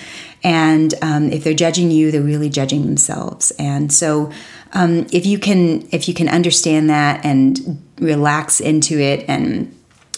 And 0.43 0.93
um, 1.01 1.31
if 1.31 1.43
they're 1.43 1.53
judging 1.53 1.91
you, 1.91 2.11
they're 2.11 2.21
really 2.21 2.49
judging 2.49 2.85
themselves. 2.85 3.51
And 3.59 3.91
so, 3.91 4.31
um, 4.73 5.07
if 5.11 5.25
you 5.25 5.39
can, 5.39 5.87
if 5.91 6.07
you 6.07 6.13
can 6.13 6.29
understand 6.29 6.89
that 6.89 7.25
and 7.25 7.81
relax 7.99 8.59
into 8.59 8.99
it, 8.99 9.25
and 9.27 9.75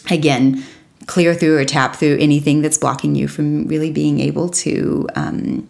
again, 0.09 0.63
clear 1.07 1.33
through 1.33 1.57
or 1.57 1.65
tap 1.65 1.95
through 1.95 2.17
anything 2.19 2.61
that's 2.61 2.77
blocking 2.77 3.15
you 3.15 3.27
from 3.27 3.67
really 3.67 3.91
being 3.91 4.19
able 4.19 4.49
to 4.49 5.07
um, 5.15 5.67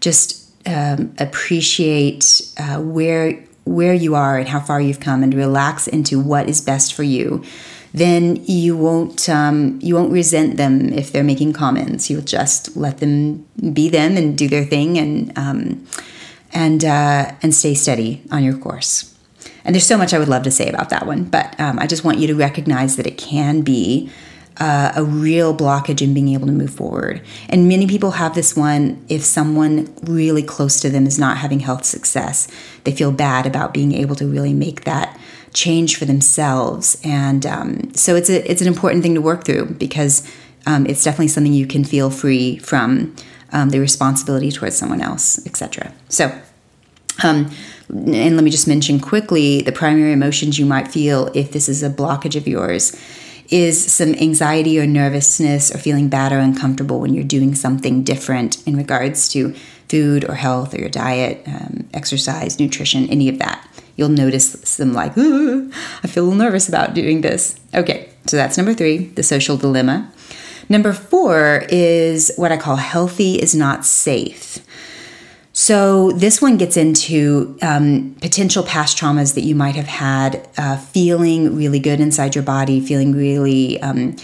just 0.00 0.50
um, 0.66 1.14
appreciate 1.18 2.40
uh, 2.58 2.80
where 2.80 3.44
where 3.64 3.94
you 3.94 4.14
are 4.14 4.38
and 4.38 4.46
how 4.46 4.60
far 4.60 4.80
you've 4.80 5.00
come, 5.00 5.22
and 5.22 5.34
relax 5.34 5.86
into 5.86 6.20
what 6.20 6.48
is 6.48 6.60
best 6.60 6.94
for 6.94 7.02
you 7.02 7.42
then 7.94 8.44
you 8.44 8.76
won't 8.76 9.28
um, 9.28 9.78
you 9.80 9.94
won't 9.94 10.12
resent 10.12 10.56
them 10.56 10.92
if 10.92 11.12
they're 11.12 11.24
making 11.24 11.52
comments. 11.52 12.10
You'll 12.10 12.22
just 12.22 12.76
let 12.76 12.98
them 12.98 13.46
be 13.72 13.88
them 13.88 14.16
and 14.16 14.36
do 14.36 14.48
their 14.48 14.64
thing 14.64 14.98
and 14.98 15.32
um, 15.38 15.86
and 16.52 16.84
uh, 16.84 17.32
and 17.40 17.54
stay 17.54 17.74
steady 17.74 18.22
on 18.32 18.42
your 18.42 18.58
course. 18.58 19.14
And 19.64 19.74
there's 19.74 19.86
so 19.86 19.96
much 19.96 20.12
I 20.12 20.18
would 20.18 20.28
love 20.28 20.42
to 20.42 20.50
say 20.50 20.68
about 20.68 20.90
that 20.90 21.06
one, 21.06 21.24
but 21.24 21.58
um, 21.58 21.78
I 21.78 21.86
just 21.86 22.04
want 22.04 22.18
you 22.18 22.26
to 22.26 22.34
recognize 22.34 22.96
that 22.96 23.06
it 23.06 23.16
can 23.16 23.62
be 23.62 24.10
uh, 24.58 24.92
a 24.94 25.04
real 25.04 25.56
blockage 25.56 26.02
in 26.02 26.12
being 26.12 26.28
able 26.28 26.46
to 26.46 26.52
move 26.52 26.70
forward. 26.70 27.22
And 27.48 27.68
many 27.68 27.86
people 27.86 28.12
have 28.12 28.34
this 28.34 28.56
one 28.56 29.02
if 29.08 29.22
someone 29.22 29.94
really 30.02 30.42
close 30.42 30.80
to 30.80 30.90
them 30.90 31.06
is 31.06 31.18
not 31.18 31.38
having 31.38 31.60
health 31.60 31.84
success, 31.84 32.48
they 32.82 32.92
feel 32.92 33.12
bad 33.12 33.46
about 33.46 33.72
being 33.72 33.92
able 33.92 34.16
to 34.16 34.26
really 34.26 34.52
make 34.52 34.84
that 34.84 35.18
change 35.54 35.96
for 35.96 36.04
themselves. 36.04 37.00
And 37.02 37.46
um, 37.46 37.94
so 37.94 38.14
it's 38.16 38.28
a, 38.28 38.48
it's 38.50 38.60
an 38.60 38.68
important 38.68 39.02
thing 39.02 39.14
to 39.14 39.20
work 39.22 39.44
through 39.44 39.66
because 39.74 40.30
um, 40.66 40.84
it's 40.86 41.02
definitely 41.02 41.28
something 41.28 41.52
you 41.52 41.66
can 41.66 41.84
feel 41.84 42.10
free 42.10 42.58
from 42.58 43.14
um, 43.52 43.70
the 43.70 43.80
responsibility 43.80 44.50
towards 44.50 44.76
someone 44.76 45.00
else, 45.00 45.44
etc. 45.46 45.92
So. 46.08 46.36
Um, 47.22 47.48
and 47.88 48.34
let 48.34 48.42
me 48.42 48.50
just 48.50 48.66
mention 48.66 48.98
quickly 48.98 49.60
the 49.60 49.70
primary 49.70 50.12
emotions 50.12 50.58
you 50.58 50.66
might 50.66 50.88
feel 50.88 51.30
if 51.34 51.52
this 51.52 51.68
is 51.68 51.82
a 51.82 51.90
blockage 51.90 52.34
of 52.34 52.48
yours 52.48 52.98
is 53.50 53.92
some 53.92 54.14
anxiety 54.14 54.80
or 54.80 54.86
nervousness 54.86 55.72
or 55.72 55.78
feeling 55.78 56.08
bad 56.08 56.32
or 56.32 56.38
uncomfortable 56.38 56.98
when 56.98 57.14
you're 57.14 57.22
doing 57.22 57.54
something 57.54 58.02
different 58.02 58.66
in 58.66 58.76
regards 58.76 59.28
to 59.28 59.52
food 59.88 60.24
or 60.28 60.34
health 60.34 60.74
or 60.74 60.78
your 60.78 60.88
diet, 60.88 61.42
um, 61.46 61.86
exercise, 61.92 62.58
nutrition, 62.58 63.08
any 63.10 63.28
of 63.28 63.38
that. 63.38 63.64
You'll 63.96 64.08
notice 64.08 64.52
some 64.64 64.92
like, 64.92 65.12
I 65.12 66.06
feel 66.06 66.24
a 66.24 66.26
little 66.26 66.34
nervous 66.34 66.68
about 66.68 66.94
doing 66.94 67.20
this. 67.20 67.58
Okay, 67.74 68.08
so 68.26 68.36
that's 68.36 68.56
number 68.56 68.74
three, 68.74 69.06
the 69.08 69.22
social 69.22 69.56
dilemma. 69.56 70.10
Number 70.68 70.92
four 70.92 71.64
is 71.68 72.32
what 72.36 72.52
I 72.52 72.56
call 72.56 72.76
healthy 72.76 73.40
is 73.40 73.54
not 73.54 73.84
safe. 73.84 74.58
So, 75.56 76.10
this 76.10 76.42
one 76.42 76.56
gets 76.56 76.76
into 76.76 77.56
um, 77.62 78.16
potential 78.20 78.64
past 78.64 78.98
traumas 78.98 79.36
that 79.36 79.42
you 79.42 79.54
might 79.54 79.76
have 79.76 79.86
had, 79.86 80.48
uh, 80.58 80.76
feeling 80.76 81.54
really 81.54 81.78
good 81.78 82.00
inside 82.00 82.34
your 82.34 82.42
body, 82.42 82.80
feeling 82.80 83.12
really 83.12 83.80
um, 83.80 84.16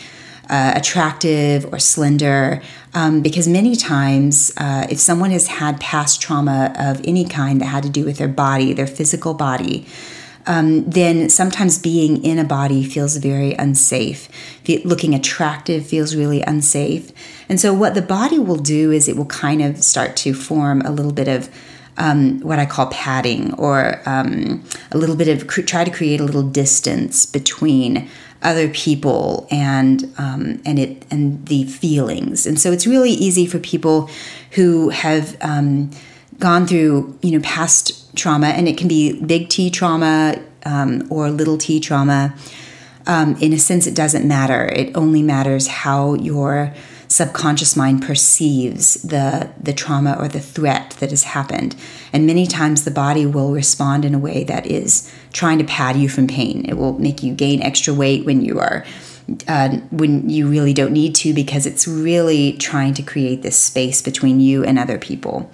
uh, 0.51 0.73
attractive 0.75 1.73
or 1.73 1.79
slender. 1.79 2.61
Um, 2.93 3.23
because 3.23 3.47
many 3.47 3.77
times, 3.77 4.53
uh, 4.57 4.87
if 4.91 4.99
someone 4.99 5.31
has 5.31 5.47
had 5.47 5.81
past 5.81 6.21
trauma 6.21 6.75
of 6.77 7.01
any 7.05 7.25
kind 7.25 7.61
that 7.61 7.67
had 7.67 7.85
to 7.85 7.89
do 7.89 8.05
with 8.05 8.19
their 8.19 8.29
body, 8.29 8.73
their 8.73 8.89
physical 8.89 9.33
body, 9.33 9.87
um, 10.47 10.85
then 10.91 11.29
sometimes 11.29 11.79
being 11.79 12.25
in 12.25 12.39
a 12.39 12.45
body 12.45 12.83
feels 12.83 13.17
very 13.19 13.53
unsafe. 13.55 14.29
Looking 14.85 15.15
attractive 15.15 15.87
feels 15.87 16.17
really 16.17 16.43
unsafe. 16.43 17.13
And 17.49 17.61
so, 17.61 17.73
what 17.73 17.95
the 17.95 18.03
body 18.03 18.39
will 18.39 18.57
do 18.57 18.91
is 18.91 19.07
it 19.07 19.17
will 19.17 19.27
kind 19.27 19.63
of 19.63 19.83
start 19.85 20.17
to 20.17 20.35
form 20.35 20.81
a 20.83 20.91
little 20.91 21.13
bit 21.13 21.29
of 21.29 21.49
um, 21.99 22.41
what 22.41 22.59
I 22.59 22.67
call 22.67 22.87
padding, 22.87 23.55
or 23.55 24.01
um, 24.07 24.65
a 24.91 24.99
little 24.99 25.17
bit 25.17 25.29
of 25.29 25.47
try 25.47 25.85
to 25.85 25.91
create 25.91 26.21
a 26.21 26.25
little 26.25 26.43
distance 26.43 27.27
between 27.27 28.09
other 28.43 28.69
people 28.69 29.47
and 29.51 30.13
um, 30.19 30.63
and 30.65 30.79
it 30.79 31.05
and 31.11 31.47
the 31.47 31.65
feelings. 31.65 32.47
And 32.47 32.59
so, 32.59 32.73
it's 32.73 32.87
really 32.87 33.11
easy 33.11 33.47
for 33.47 33.59
people 33.59 34.09
who 34.53 34.91
have 34.91 35.37
um, 35.41 35.91
gone 36.39 36.67
through 36.67 37.19
you 37.23 37.33
know 37.33 37.41
past 37.41 38.17
trauma, 38.17 38.49
and 38.49 38.69
it 38.69 38.79
can 38.79 38.89
be 38.89 39.21
big 39.21 39.49
T 39.49 39.71
trauma 39.71 40.43
um, 40.65 41.07
or 41.11 41.31
little 41.31 41.59
T 41.59 41.81
trauma. 41.81 42.35
Um, 43.07 43.37
in 43.41 43.53
a 43.53 43.59
sense, 43.59 43.87
it 43.87 43.95
doesn't 43.95 44.27
matter. 44.27 44.67
It 44.67 44.95
only 44.97 45.23
matters 45.23 45.67
how 45.67 46.15
your 46.15 46.75
subconscious 47.09 47.77
mind 47.77 48.03
perceives 48.03 49.03
the 49.03 49.51
the 49.61 49.73
trauma 49.73 50.17
or 50.19 50.29
the 50.29 50.41
threat 50.41 50.97
that 51.01 51.11
has 51.11 51.25
happened. 51.25 51.77
And 52.13 52.27
many 52.27 52.47
times, 52.47 52.85
the 52.85 52.91
body 52.91 53.27
will 53.27 53.53
respond 53.53 54.05
in 54.05 54.15
a 54.15 54.19
way 54.19 54.45
that 54.45 54.67
is 54.67 55.13
trying 55.33 55.59
to 55.59 55.65
pad 55.65 55.97
you 55.97 56.09
from 56.09 56.27
pain. 56.27 56.65
It 56.69 56.75
will 56.75 56.99
make 56.99 57.23
you 57.23 57.35
gain 57.35 57.63
extra 57.63 57.95
weight 57.95 58.25
when 58.25 58.43
you 58.43 58.59
are 58.59 58.85
uh, 59.49 59.77
when 59.91 60.29
you 60.29 60.49
really 60.49 60.73
don't 60.73 60.93
need 60.93 61.15
to 61.15 61.33
because 61.33 61.67
it's 61.67 61.87
really 61.87 62.55
trying 62.55 62.95
to 62.95 63.03
create 63.03 63.43
this 63.43 63.57
space 63.57 64.03
between 64.03 64.41
you 64.41 64.65
and 64.65 64.79
other 64.79 64.99
people. 64.99 65.51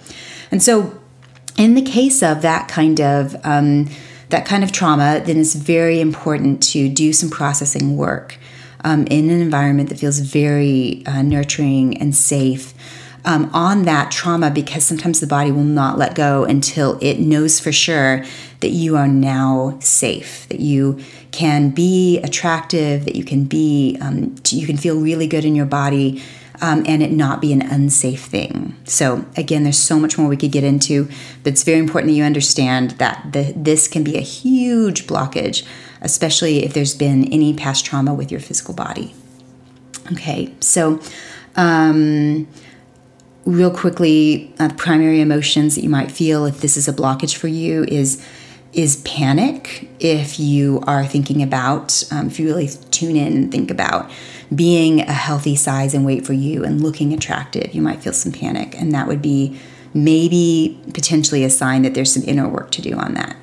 And 0.51 0.63
so, 0.63 0.99
in 1.57 1.75
the 1.75 1.81
case 1.81 2.23
of 2.23 2.41
that 2.41 2.67
kind 2.67 2.99
of 2.99 3.35
um, 3.45 3.89
that 4.29 4.45
kind 4.45 4.63
of 4.63 4.71
trauma, 4.71 5.21
then 5.25 5.37
it's 5.37 5.55
very 5.55 5.99
important 5.99 6.61
to 6.61 6.89
do 6.89 7.13
some 7.13 7.29
processing 7.29 7.95
work 7.97 8.37
um, 8.83 9.05
in 9.07 9.29
an 9.29 9.41
environment 9.41 9.89
that 9.89 9.99
feels 9.99 10.19
very 10.19 11.03
uh, 11.05 11.21
nurturing 11.21 11.97
and 11.97 12.15
safe. 12.15 12.73
Um, 13.25 13.49
on 13.53 13.83
that 13.83 14.09
trauma 14.09 14.49
because 14.49 14.85
sometimes 14.85 15.19
the 15.19 15.27
body 15.27 15.51
will 15.51 15.63
not 15.63 15.97
let 15.97 16.15
go 16.15 16.45
until 16.45 16.97
it 17.01 17.19
knows 17.19 17.59
for 17.59 17.73
sure 17.73 18.23
that 18.67 18.73
you 18.73 18.97
are 18.97 19.07
now 19.07 19.77
safe, 19.79 20.45
that 20.49 20.59
you 20.59 20.99
can 21.31 21.69
be 21.69 22.19
attractive, 22.19 23.05
that 23.05 23.15
you 23.15 23.23
can 23.23 23.45
be, 23.45 23.97
um, 24.01 24.35
you 24.49 24.67
can 24.67 24.75
feel 24.75 24.99
really 24.99 25.25
good 25.25 25.45
in 25.45 25.55
your 25.55 25.65
body, 25.65 26.21
um, 26.59 26.83
and 26.85 27.01
it 27.01 27.13
not 27.13 27.39
be 27.39 27.53
an 27.53 27.61
unsafe 27.61 28.25
thing. 28.25 28.75
So, 28.83 29.23
again, 29.37 29.63
there's 29.63 29.77
so 29.77 29.97
much 29.97 30.17
more 30.17 30.27
we 30.27 30.35
could 30.35 30.51
get 30.51 30.65
into, 30.65 31.05
but 31.43 31.53
it's 31.53 31.63
very 31.63 31.79
important 31.79 32.11
that 32.11 32.17
you 32.17 32.25
understand 32.25 32.91
that 32.91 33.31
the, 33.31 33.53
this 33.55 33.87
can 33.87 34.03
be 34.03 34.17
a 34.17 34.21
huge 34.21 35.07
blockage, 35.07 35.65
especially 36.01 36.65
if 36.65 36.73
there's 36.73 36.93
been 36.93 37.31
any 37.31 37.53
past 37.53 37.85
trauma 37.85 38.13
with 38.13 38.31
your 38.31 38.41
physical 38.41 38.73
body. 38.73 39.15
Okay, 40.11 40.53
so 40.59 40.99
um, 41.55 42.49
real 43.45 43.71
quickly, 43.71 44.53
uh, 44.59 44.69
primary 44.75 45.21
emotions 45.21 45.75
that 45.75 45.83
you 45.83 45.89
might 45.89 46.11
feel 46.11 46.45
if 46.45 46.59
this 46.59 46.75
is 46.75 46.89
a 46.89 46.93
blockage 46.93 47.37
for 47.37 47.47
you 47.47 47.85
is 47.85 48.21
is 48.77 48.97
panic 48.97 49.89
if 49.99 50.39
you 50.39 50.81
are 50.85 51.03
thinking 51.03 51.41
about 51.41 52.03
um, 52.11 52.27
if 52.27 52.39
you 52.39 52.45
really 52.45 52.69
tune 52.91 53.15
in 53.15 53.33
and 53.33 53.51
think 53.51 53.71
about 53.71 54.09
being 54.53 55.01
a 55.01 55.13
healthy 55.13 55.55
size 55.55 55.93
and 55.93 56.05
weight 56.05 56.25
for 56.25 56.33
you 56.33 56.63
and 56.63 56.81
looking 56.81 57.11
attractive, 57.11 57.73
you 57.73 57.81
might 57.81 58.01
feel 58.01 58.13
some 58.13 58.31
panic. 58.31 58.79
And 58.79 58.93
that 58.93 59.07
would 59.07 59.21
be 59.21 59.59
maybe 59.93 60.79
potentially 60.93 61.43
a 61.43 61.49
sign 61.49 61.81
that 61.81 61.95
there's 61.95 62.13
some 62.13 62.23
inner 62.23 62.47
work 62.47 62.71
to 62.71 62.81
do 62.81 62.93
on 62.93 63.15
that. 63.15 63.35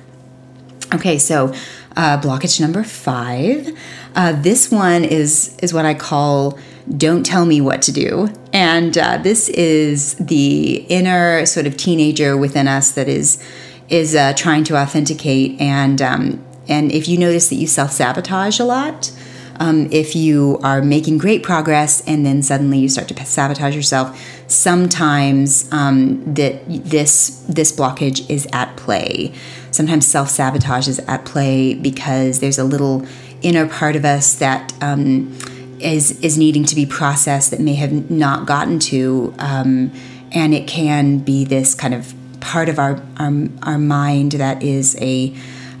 Okay, 0.93 1.19
so 1.19 1.53
uh, 1.97 2.19
blockage 2.21 2.59
number 2.59 2.83
five. 2.83 3.77
Uh, 4.15 4.31
this 4.31 4.71
one 4.71 5.03
is 5.03 5.57
is 5.61 5.73
what 5.73 5.85
I 5.85 5.93
call 5.93 6.57
"Don't 6.95 7.25
tell 7.25 7.45
me 7.45 7.59
what 7.59 7.81
to 7.83 7.91
do," 7.91 8.29
and 8.53 8.97
uh, 8.97 9.17
this 9.17 9.49
is 9.49 10.15
the 10.15 10.85
inner 10.87 11.45
sort 11.45 11.67
of 11.67 11.75
teenager 11.75 12.37
within 12.37 12.67
us 12.67 12.91
that 12.91 13.09
is 13.09 13.43
is 13.89 14.15
uh, 14.15 14.33
trying 14.33 14.63
to 14.65 14.75
authenticate. 14.75 15.59
And 15.59 16.01
um, 16.01 16.45
and 16.67 16.91
if 16.91 17.07
you 17.07 17.17
notice 17.17 17.49
that 17.49 17.55
you 17.55 17.67
self 17.67 17.91
sabotage 17.91 18.59
a 18.59 18.65
lot, 18.65 19.11
um, 19.59 19.87
if 19.91 20.15
you 20.15 20.59
are 20.63 20.81
making 20.81 21.17
great 21.17 21.43
progress 21.43 22.05
and 22.07 22.25
then 22.25 22.41
suddenly 22.41 22.79
you 22.79 22.89
start 22.89 23.07
to 23.07 23.25
sabotage 23.25 23.75
yourself, 23.75 24.19
sometimes 24.47 25.71
um, 25.71 26.33
that 26.33 26.61
this 26.67 27.43
this 27.47 27.71
blockage 27.71 28.29
is 28.29 28.47
at 28.51 28.75
play. 28.75 29.33
Sometimes 29.71 30.05
self 30.05 30.29
sabotage 30.29 30.87
is 30.87 30.99
at 30.99 31.25
play 31.25 31.73
because 31.73 32.39
there's 32.39 32.57
a 32.57 32.63
little 32.63 33.05
inner 33.41 33.67
part 33.67 33.95
of 33.95 34.05
us 34.05 34.35
that 34.35 34.73
um, 34.81 35.37
is 35.79 36.19
is 36.21 36.37
needing 36.37 36.65
to 36.65 36.75
be 36.75 36.85
processed 36.85 37.51
that 37.51 37.59
may 37.59 37.75
have 37.75 38.09
not 38.09 38.47
gotten 38.47 38.79
to, 38.79 39.33
um, 39.39 39.91
and 40.31 40.53
it 40.53 40.67
can 40.67 41.19
be 41.19 41.45
this 41.45 41.75
kind 41.75 41.93
of 41.93 42.13
part 42.45 42.69
of 42.69 42.77
our 42.77 43.01
our, 43.17 43.33
our 43.63 43.77
mind 43.79 44.33
that 44.33 44.61
is 44.61 44.95
a 45.01 45.35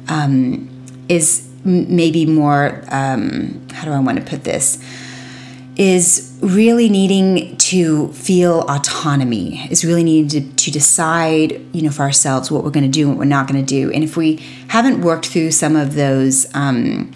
um, 0.09 0.67
is 1.07 1.47
maybe 1.63 2.25
more 2.25 2.83
um, 2.89 3.67
how 3.71 3.85
do 3.85 3.91
I 3.91 3.99
want 3.99 4.17
to 4.17 4.25
put 4.25 4.43
this? 4.43 4.83
Is 5.77 6.37
really 6.41 6.89
needing 6.89 7.57
to 7.57 8.07
feel 8.13 8.61
autonomy 8.69 9.67
is 9.69 9.83
really 9.83 10.03
needing 10.03 10.27
to, 10.29 10.55
to 10.55 10.71
decide 10.71 11.59
you 11.73 11.81
know 11.81 11.89
for 11.91 12.03
ourselves 12.03 12.51
what 12.51 12.63
we're 12.63 12.69
going 12.71 12.89
to 12.91 12.97
do 12.99 13.01
and 13.01 13.11
what 13.11 13.19
we're 13.19 13.25
not 13.25 13.47
going 13.47 13.63
to 13.63 13.69
do. 13.79 13.91
And 13.91 14.03
if 14.03 14.17
we 14.17 14.37
haven't 14.69 15.01
worked 15.01 15.27
through 15.27 15.51
some 15.51 15.75
of 15.75 15.95
those 15.95 16.47
um, 16.55 17.11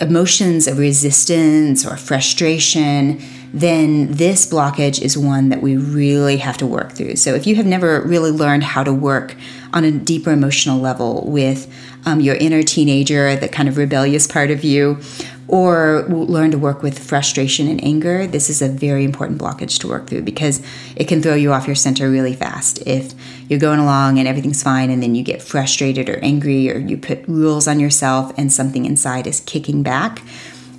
emotions 0.00 0.66
of 0.66 0.78
resistance 0.78 1.86
or 1.86 1.96
frustration 1.96 3.22
then 3.54 4.08
this 4.10 4.50
blockage 4.50 5.00
is 5.00 5.16
one 5.16 5.50
that 5.50 5.62
we 5.62 5.76
really 5.76 6.38
have 6.38 6.56
to 6.56 6.66
work 6.66 6.92
through. 6.92 7.14
So, 7.14 7.34
if 7.34 7.46
you 7.46 7.54
have 7.54 7.66
never 7.66 8.00
really 8.00 8.32
learned 8.32 8.64
how 8.64 8.82
to 8.82 8.92
work 8.92 9.36
on 9.72 9.84
a 9.84 9.92
deeper 9.92 10.32
emotional 10.32 10.80
level 10.80 11.24
with 11.24 11.72
um, 12.04 12.18
your 12.18 12.34
inner 12.34 12.64
teenager, 12.64 13.36
the 13.36 13.48
kind 13.48 13.68
of 13.68 13.76
rebellious 13.76 14.26
part 14.26 14.50
of 14.50 14.64
you, 14.64 14.98
or 15.46 16.04
learn 16.08 16.50
to 16.50 16.58
work 16.58 16.82
with 16.82 16.98
frustration 16.98 17.68
and 17.68 17.82
anger, 17.84 18.26
this 18.26 18.48
is 18.48 18.62
a 18.62 18.68
very 18.68 19.04
important 19.04 19.40
blockage 19.40 19.78
to 19.80 19.88
work 19.88 20.06
through 20.06 20.22
because 20.22 20.62
it 20.96 21.06
can 21.06 21.20
throw 21.20 21.34
you 21.34 21.52
off 21.52 21.66
your 21.66 21.76
center 21.76 22.10
really 22.10 22.34
fast. 22.34 22.82
If 22.86 23.12
you're 23.48 23.60
going 23.60 23.78
along 23.78 24.18
and 24.18 24.26
everything's 24.26 24.62
fine, 24.62 24.90
and 24.90 25.02
then 25.02 25.14
you 25.14 25.22
get 25.22 25.42
frustrated 25.42 26.08
or 26.08 26.18
angry, 26.20 26.70
or 26.70 26.78
you 26.78 26.96
put 26.96 27.26
rules 27.28 27.68
on 27.68 27.78
yourself 27.78 28.32
and 28.38 28.52
something 28.52 28.86
inside 28.86 29.26
is 29.26 29.40
kicking 29.40 29.82
back, 29.82 30.22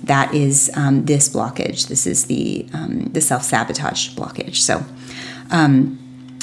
that 0.04 0.34
is 0.34 0.70
um, 0.74 1.04
this 1.04 1.28
blockage. 1.28 1.88
This 1.88 2.06
is 2.06 2.26
the 2.26 2.66
um, 2.72 3.04
the 3.12 3.20
self 3.20 3.42
sabotage 3.42 4.10
blockage. 4.10 4.56
So 4.56 4.84
um, 5.50 5.98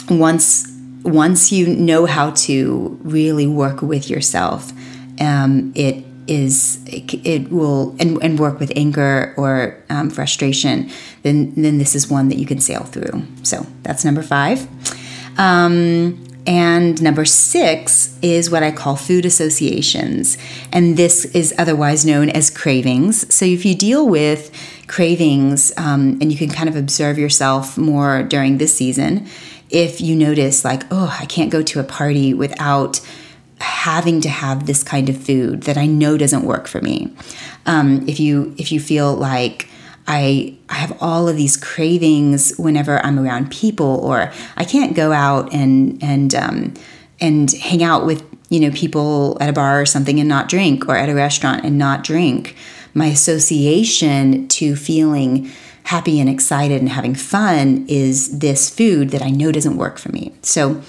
once 0.10 0.70
once 1.04 1.52
you 1.52 1.68
know 1.68 2.06
how 2.06 2.32
to 2.32 2.98
really 3.04 3.48
work 3.48 3.82
with 3.82 4.10
yourself, 4.10 4.72
um, 5.20 5.74
it 5.76 6.06
is 6.28 6.80
it, 6.88 7.52
will 7.52 7.96
and, 8.00 8.22
and 8.24 8.40
work 8.40 8.60
with 8.60 8.72
anger 8.76 9.34
or 9.38 9.84
um, 9.90 10.10
frustration, 10.10 10.90
then 11.24 11.54
then 11.56 11.78
this 11.78 11.96
is 11.96 12.10
one 12.10 12.30
that 12.30 12.38
you 12.38 12.46
can 12.46 12.60
sail 12.60 12.84
through. 12.84 13.24
So 13.44 13.66
that's 13.84 14.06
number 14.06 14.24
five. 14.24 14.68
Um, 15.38 16.24
and 16.46 17.02
number 17.02 17.26
six 17.26 18.18
is 18.22 18.50
what 18.50 18.64
I 18.64 18.72
call 18.72 18.96
food 18.96 19.26
associations. 19.26 20.38
And 20.72 20.98
this 20.98 21.26
is 21.26 21.54
otherwise 21.58 22.06
known 22.06 22.30
as 22.30 22.50
cravings. 22.50 23.34
So 23.34 23.46
if 23.46 23.66
you 23.66 23.76
deal 23.76 24.08
with 24.08 24.52
cravings 24.88 25.72
um, 25.78 26.18
and 26.22 26.32
you 26.32 26.38
can 26.38 26.50
kind 26.50 26.68
of 26.68 26.76
observe 26.76 27.18
yourself 27.18 27.78
more 27.78 28.24
during 28.24 28.58
this 28.58 28.76
season, 28.76 29.28
if 29.70 30.02
you 30.02 30.16
notice, 30.16 30.66
like, 30.66 30.84
oh, 30.92 31.18
I 31.20 31.26
can't 31.26 31.50
go 31.50 31.64
to 31.64 31.80
a 31.80 31.84
party 31.84 32.34
without 32.34 33.00
having 33.64 34.22
to 34.22 34.30
have 34.30 34.66
this 34.66 34.84
kind 34.84 35.10
of 35.10 35.18
food 35.18 35.64
that 35.64 35.78
I 35.78 35.86
know 35.86 36.18
doesn't 36.18 36.44
work 36.44 36.68
for 36.68 36.82
me. 36.82 37.14
Um, 37.66 38.08
if 38.08 38.20
you 38.20 38.54
if 38.58 38.72
you 38.72 38.80
feel 38.80 39.14
like 39.16 39.68
I 40.08 40.56
I 40.70 40.76
have 40.76 40.98
all 41.02 41.28
of 41.28 41.38
these 41.38 41.58
cravings 41.58 42.54
whenever 42.58 43.04
I'm 43.06 43.18
around 43.18 43.52
people, 43.52 44.00
or 44.04 44.32
I 44.58 44.66
can't 44.66 44.96
go 44.96 45.12
out 45.12 45.54
and 45.54 46.02
and 46.04 46.36
um, 46.36 46.74
and 47.20 47.52
hang 47.52 47.84
out 47.84 48.06
with 48.06 48.24
you 48.50 48.60
know 48.60 48.72
people 48.72 49.38
at 49.40 49.50
a 49.50 49.54
bar 49.54 49.82
or 49.82 49.86
something 49.86 50.20
and 50.20 50.30
not 50.30 50.50
drink, 50.50 50.88
or 50.88 50.96
at 50.96 51.10
a 51.10 51.16
restaurant 51.16 51.66
and 51.66 51.78
not 51.78 52.04
drink. 52.04 52.56
My 52.94 53.08
association 53.08 54.48
to 54.50 54.76
feeling 54.76 55.52
happy 55.86 56.20
and 56.20 56.30
excited 56.30 56.80
and 56.80 56.90
having 56.90 57.16
fun 57.16 57.86
is 57.88 58.40
this 58.40 58.70
food 58.70 59.10
that 59.10 59.22
I 59.22 59.30
know 59.30 59.52
doesn't 59.52 59.78
work 59.78 59.98
for 59.98 60.12
me. 60.12 60.32
So 60.42 60.82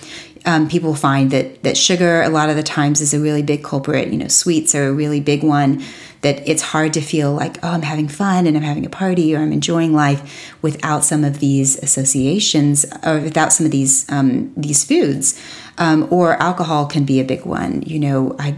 um, 0.47 0.69
people 0.69 0.95
find 0.95 1.31
that 1.31 1.63
that 1.63 1.77
sugar 1.77 2.23
a 2.23 2.29
lot 2.29 2.51
of 2.51 2.57
the 2.57 2.63
times 2.63 3.01
is 3.01 3.15
a 3.15 3.21
really 3.21 3.43
big 3.43 3.65
culprit. 3.65 4.09
You 4.09 4.19
know, 4.19 4.29
sweets 4.29 4.75
are 4.75 4.89
a 4.89 4.93
really 4.93 5.21
big 5.21 5.43
one. 5.43 5.83
That 6.21 6.47
it's 6.49 6.63
hard 6.63 6.93
to 6.95 7.01
feel 7.01 7.33
like 7.33 7.59
oh 7.63 7.69
I'm 7.69 7.83
having 7.83 8.09
fun 8.09 8.47
and 8.47 8.57
I'm 8.57 8.63
having 8.63 8.87
a 8.87 8.91
party 8.91 9.35
or 9.35 9.41
I'm 9.41 9.53
enjoying 9.53 9.93
life 9.93 10.55
without 10.63 11.05
some 11.05 11.25
of 11.25 11.41
these 11.41 11.77
associations 11.83 12.87
or 13.03 13.21
without 13.21 13.53
some 13.53 13.67
of 13.67 13.73
these 13.73 14.11
um, 14.11 14.53
these 14.57 14.85
foods. 14.85 15.41
Um, 15.77 16.07
or 16.11 16.35
alcohol 16.35 16.87
can 16.87 17.05
be 17.05 17.21
a 17.21 17.25
big 17.25 17.45
one. 17.45 17.83
You 17.83 17.99
know, 17.99 18.37
I 18.39 18.57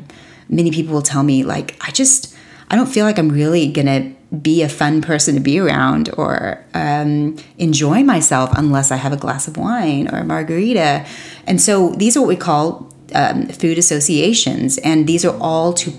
many 0.49 0.70
people 0.70 0.94
will 0.94 1.03
tell 1.03 1.22
me 1.22 1.44
like 1.44 1.77
I 1.81 1.90
just 1.90 2.35
I 2.68 2.77
don't 2.77 2.87
feel 2.87 3.05
like 3.05 3.18
I'm 3.18 3.29
really 3.29 3.70
gonna 3.70 4.15
be 4.43 4.62
a 4.62 4.69
fun 4.69 5.01
person 5.01 5.35
to 5.35 5.41
be 5.41 5.59
around 5.59 6.11
or 6.17 6.65
um, 6.75 7.37
enjoy 7.59 8.03
myself 8.03 8.51
unless 8.57 8.91
I 8.91 8.97
have 8.97 9.12
a 9.12 9.17
glass 9.17 9.47
of 9.47 9.57
wine 9.57 10.09
or 10.12 10.19
a 10.19 10.25
margarita. 10.25 11.07
And 11.47 11.61
so 11.61 11.91
these 11.91 12.17
are 12.17 12.21
what 12.21 12.29
we 12.29 12.37
call 12.37 12.93
um, 13.15 13.47
food 13.47 13.79
associations, 13.79 14.79
and 14.79 15.07
these 15.07 15.25
are 15.25 15.37
all 15.41 15.73
to 15.75 15.93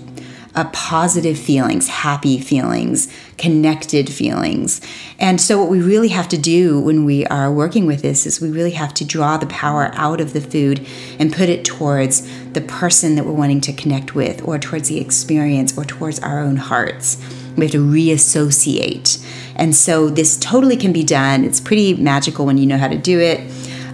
uh, 0.54 0.68
positive 0.72 1.38
feelings, 1.38 1.88
happy 1.88 2.38
feelings, 2.40 3.08
connected 3.36 4.12
feelings. 4.12 4.80
And 5.18 5.40
so, 5.40 5.58
what 5.58 5.70
we 5.70 5.80
really 5.80 6.08
have 6.08 6.28
to 6.28 6.38
do 6.38 6.80
when 6.80 7.04
we 7.04 7.24
are 7.26 7.52
working 7.52 7.86
with 7.86 8.02
this 8.02 8.26
is 8.26 8.40
we 8.40 8.50
really 8.50 8.72
have 8.72 8.92
to 8.94 9.04
draw 9.04 9.36
the 9.36 9.46
power 9.46 9.90
out 9.94 10.20
of 10.20 10.32
the 10.32 10.40
food 10.40 10.86
and 11.18 11.32
put 11.32 11.48
it 11.48 11.64
towards 11.64 12.26
the 12.52 12.60
person 12.60 13.14
that 13.14 13.24
we're 13.24 13.32
wanting 13.32 13.60
to 13.62 13.72
connect 13.72 14.14
with, 14.14 14.46
or 14.46 14.58
towards 14.58 14.88
the 14.88 15.00
experience, 15.00 15.76
or 15.78 15.84
towards 15.84 16.18
our 16.20 16.40
own 16.40 16.56
hearts. 16.56 17.16
We 17.58 17.66
have 17.66 17.72
to 17.72 17.84
reassociate. 17.84 19.24
And 19.56 19.74
so 19.74 20.08
this 20.08 20.36
totally 20.36 20.76
can 20.76 20.92
be 20.92 21.04
done. 21.04 21.44
It's 21.44 21.60
pretty 21.60 21.94
magical 21.94 22.46
when 22.46 22.58
you 22.58 22.66
know 22.66 22.78
how 22.78 22.88
to 22.88 22.98
do 22.98 23.18
it. 23.20 23.40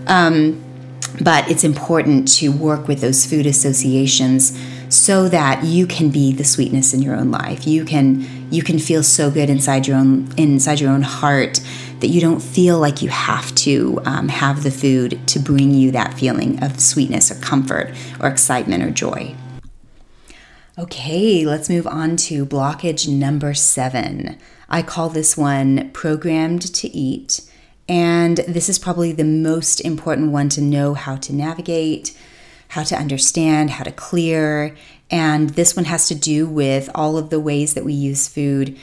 Um, 0.07 0.61
but 1.21 1.49
it's 1.49 1.65
important 1.65 2.29
to 2.37 2.51
work 2.51 2.89
with 2.89 3.01
those 3.01 3.25
food 3.25 3.47
associations 3.47 4.59
so 4.89 5.29
that 5.29 5.65
you 5.65 5.87
can 5.87 6.11
be 6.11 6.33
the 6.33 6.45
sweetness 6.45 6.93
in 6.93 7.03
your 7.03 7.15
own 7.15 7.31
life. 7.31 7.67
You 7.67 7.85
can 7.85 8.27
you 8.51 8.63
can 8.63 8.79
feel 8.79 9.03
so 9.03 9.31
good 9.31 9.51
inside 9.51 9.87
your 9.87 9.97
own 9.97 10.33
inside 10.37 10.81
your 10.81 10.91
own 10.91 11.03
heart 11.03 11.61
that 12.01 12.09
you 12.09 12.21
don't 12.21 12.41
feel 12.41 12.79
like 12.79 13.01
you 13.03 13.09
have 13.09 13.55
to 13.55 14.01
um, 14.05 14.29
have 14.29 14.63
the 14.63 14.71
food 14.71 15.27
to 15.29 15.39
bring 15.39 15.73
you 15.73 15.91
that 15.93 16.15
feeling 16.15 16.63
of 16.63 16.81
sweetness 16.81 17.31
or 17.31 17.37
comfort 17.37 17.95
or 18.21 18.29
excitement 18.29 18.83
or 18.83 18.91
joy. 18.91 19.35
Okay, 20.77 21.47
let's 21.47 21.71
move 21.71 21.87
on 21.87 22.17
to 22.17 22.45
blockage 22.45 23.09
number 23.09 23.55
seven. 23.55 24.37
I 24.69 24.83
call 24.83 25.09
this 25.09 25.37
one 25.37 25.93
programmed 25.93 26.63
to 26.75 26.89
eat. 26.89 27.49
And 27.89 28.39
this 28.39 28.69
is 28.69 28.81
probably 28.81 29.13
the 29.13 29.23
most 29.23 29.81
important 29.83 30.33
one 30.33 30.49
to 30.49 30.61
know 30.61 30.95
how 30.95 31.15
to 31.15 31.33
navigate, 31.33 32.19
how 32.71 32.83
to 32.83 32.97
understand, 32.97 33.71
how 33.71 33.85
to 33.85 33.93
clear. 33.93 34.75
And 35.13 35.51
this 35.51 35.77
one 35.77 35.85
has 35.85 36.09
to 36.09 36.15
do 36.17 36.49
with 36.49 36.91
all 36.93 37.17
of 37.19 37.31
the 37.31 37.39
ways 37.39 37.75
that 37.75 37.85
we 37.85 37.93
use 37.93 38.27
food 38.27 38.77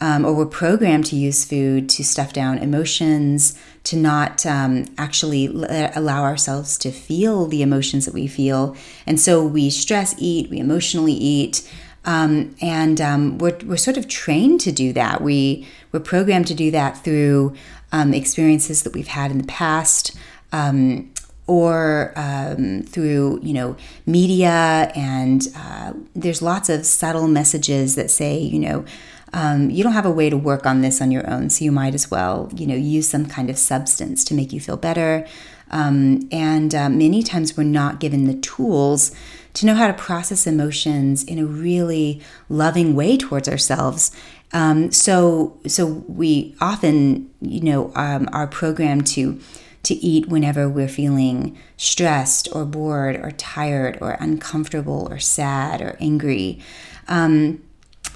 um, 0.00 0.24
or 0.24 0.32
we're 0.32 0.46
programmed 0.46 1.06
to 1.06 1.16
use 1.16 1.44
food 1.44 1.88
to 1.90 2.04
stuff 2.04 2.32
down 2.32 2.58
emotions, 2.58 3.58
to 3.84 3.96
not 3.96 4.46
um, 4.46 4.84
actually 4.96 5.48
let, 5.48 5.96
allow 5.96 6.22
ourselves 6.22 6.78
to 6.78 6.90
feel 6.90 7.46
the 7.46 7.62
emotions 7.62 8.04
that 8.04 8.14
we 8.14 8.26
feel. 8.26 8.76
And 9.06 9.18
so 9.18 9.44
we 9.44 9.70
stress 9.70 10.14
eat, 10.18 10.50
we 10.50 10.58
emotionally 10.58 11.14
eat. 11.14 11.68
Um, 12.04 12.54
and 12.62 13.00
um, 13.00 13.38
we're, 13.38 13.58
we're 13.64 13.76
sort 13.76 13.96
of 13.96 14.08
trained 14.08 14.60
to 14.62 14.72
do 14.72 14.92
that. 14.92 15.20
We, 15.20 15.66
we're 15.90 16.00
programmed 16.00 16.46
to 16.48 16.54
do 16.54 16.70
that 16.70 17.02
through 17.02 17.54
um, 17.90 18.14
experiences 18.14 18.84
that 18.84 18.94
we've 18.94 19.08
had 19.08 19.30
in 19.30 19.38
the 19.38 19.46
past. 19.46 20.16
Um, 20.52 21.12
or 21.46 22.12
um, 22.14 22.82
through 22.82 23.40
you 23.42 23.54
know 23.54 23.74
media 24.04 24.92
and 24.94 25.48
uh, 25.56 25.94
there's 26.14 26.42
lots 26.42 26.68
of 26.68 26.84
subtle 26.84 27.26
messages 27.26 27.96
that 27.96 28.10
say 28.10 28.38
you 28.38 28.60
know 28.60 28.84
um, 29.32 29.70
you 29.70 29.82
don't 29.82 29.92
have 29.92 30.06
a 30.06 30.10
way 30.10 30.30
to 30.30 30.36
work 30.36 30.66
on 30.66 30.80
this 30.80 31.00
on 31.00 31.10
your 31.10 31.28
own, 31.28 31.50
so 31.50 31.64
you 31.64 31.72
might 31.72 31.94
as 31.94 32.10
well, 32.10 32.50
you 32.54 32.66
know, 32.66 32.74
use 32.74 33.08
some 33.08 33.26
kind 33.26 33.50
of 33.50 33.58
substance 33.58 34.24
to 34.24 34.34
make 34.34 34.52
you 34.52 34.60
feel 34.60 34.76
better. 34.76 35.26
Um, 35.70 36.28
and 36.32 36.74
uh, 36.74 36.88
many 36.88 37.22
times 37.22 37.56
we're 37.56 37.64
not 37.64 38.00
given 38.00 38.26
the 38.26 38.34
tools 38.34 39.14
to 39.54 39.66
know 39.66 39.74
how 39.74 39.86
to 39.86 39.92
process 39.92 40.46
emotions 40.46 41.24
in 41.24 41.38
a 41.38 41.44
really 41.44 42.22
loving 42.48 42.94
way 42.94 43.16
towards 43.16 43.48
ourselves. 43.48 44.12
Um, 44.52 44.90
so, 44.92 45.58
so 45.66 45.84
we 45.86 46.54
often, 46.60 47.30
you 47.40 47.60
know, 47.60 47.92
um, 47.94 48.28
are 48.32 48.46
programmed 48.46 49.06
to 49.08 49.40
to 49.84 49.94
eat 49.94 50.28
whenever 50.28 50.68
we're 50.68 50.88
feeling 50.88 51.56
stressed 51.76 52.48
or 52.52 52.64
bored 52.64 53.16
or 53.16 53.30
tired 53.30 53.96
or 54.00 54.16
uncomfortable 54.20 55.06
or 55.08 55.18
sad 55.18 55.80
or 55.80 55.96
angry. 56.00 56.60
Um, 57.06 57.62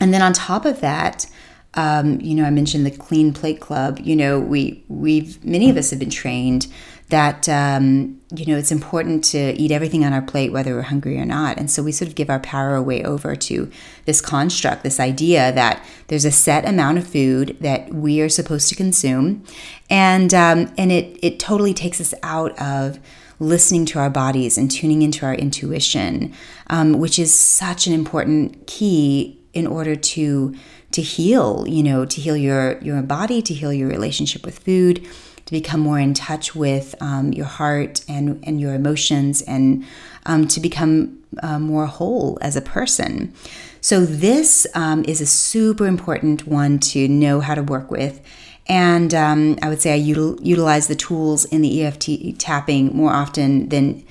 and 0.02 0.12
then 0.12 0.20
on 0.20 0.32
top 0.32 0.64
of 0.64 0.80
that, 0.80 1.26
um, 1.74 2.20
you 2.20 2.34
know, 2.34 2.44
I 2.44 2.50
mentioned 2.50 2.84
the 2.84 2.90
Clean 2.90 3.32
Plate 3.32 3.60
Club. 3.60 4.00
You 4.02 4.16
know, 4.16 4.40
we 4.40 4.84
we've 4.88 5.42
many 5.44 5.70
of 5.70 5.76
us 5.76 5.90
have 5.90 5.98
been 6.00 6.10
trained 6.10 6.66
that 7.12 7.46
um, 7.46 8.18
you 8.34 8.46
know 8.46 8.56
it's 8.56 8.72
important 8.72 9.22
to 9.22 9.38
eat 9.52 9.70
everything 9.70 10.02
on 10.02 10.14
our 10.14 10.22
plate 10.22 10.50
whether 10.50 10.74
we're 10.74 10.80
hungry 10.80 11.18
or 11.18 11.26
not 11.26 11.58
and 11.58 11.70
so 11.70 11.82
we 11.82 11.92
sort 11.92 12.08
of 12.08 12.14
give 12.14 12.30
our 12.30 12.40
power 12.40 12.74
away 12.74 13.04
over 13.04 13.36
to 13.36 13.70
this 14.06 14.22
construct 14.22 14.82
this 14.82 14.98
idea 14.98 15.52
that 15.52 15.84
there's 16.06 16.24
a 16.24 16.30
set 16.30 16.66
amount 16.66 16.96
of 16.96 17.06
food 17.06 17.54
that 17.60 17.92
we 17.92 18.22
are 18.22 18.30
supposed 18.30 18.66
to 18.70 18.74
consume 18.74 19.44
and 19.90 20.32
um, 20.32 20.72
and 20.78 20.90
it 20.90 21.18
it 21.22 21.38
totally 21.38 21.74
takes 21.74 22.00
us 22.00 22.14
out 22.22 22.58
of 22.58 22.98
listening 23.38 23.84
to 23.84 23.98
our 23.98 24.08
bodies 24.08 24.56
and 24.56 24.70
tuning 24.70 25.02
into 25.02 25.26
our 25.26 25.34
intuition 25.34 26.32
um, 26.68 26.94
which 26.94 27.18
is 27.18 27.34
such 27.34 27.86
an 27.86 27.92
important 27.92 28.66
key 28.66 29.38
in 29.52 29.66
order 29.66 29.94
to 29.94 30.54
to 30.90 31.02
heal 31.02 31.64
you 31.68 31.82
know 31.82 32.04
to 32.04 32.20
heal 32.20 32.36
your 32.36 32.78
your 32.80 33.00
body 33.02 33.40
to 33.42 33.54
heal 33.54 33.72
your 33.72 33.88
relationship 33.88 34.44
with 34.44 34.58
food 34.58 35.06
to 35.46 35.52
become 35.52 35.80
more 35.80 35.98
in 35.98 36.14
touch 36.14 36.54
with 36.54 36.94
um, 37.00 37.32
your 37.32 37.46
heart 37.46 38.04
and 38.08 38.42
and 38.44 38.60
your 38.60 38.74
emotions 38.74 39.42
and 39.42 39.84
um, 40.26 40.46
to 40.48 40.60
become 40.60 41.18
uh, 41.42 41.58
more 41.58 41.86
whole 41.86 42.38
as 42.40 42.56
a 42.56 42.60
person. 42.60 43.32
So 43.80 44.04
this 44.04 44.66
um, 44.74 45.04
is 45.06 45.20
a 45.20 45.26
super 45.26 45.86
important 45.86 46.46
one 46.46 46.78
to 46.80 47.08
know 47.08 47.40
how 47.40 47.54
to 47.54 47.62
work 47.62 47.90
with. 47.90 48.20
And 48.68 49.12
um, 49.12 49.58
i 49.60 49.68
would 49.68 49.82
say 49.82 49.92
i 49.92 49.98
util- 49.98 50.38
utilize 50.40 50.86
the 50.86 50.94
tools 50.94 51.44
in 51.46 51.62
the 51.62 51.82
eft 51.82 52.08
tapping 52.38 52.96
more 52.96 53.12
often 53.12 53.68
than 53.70 54.04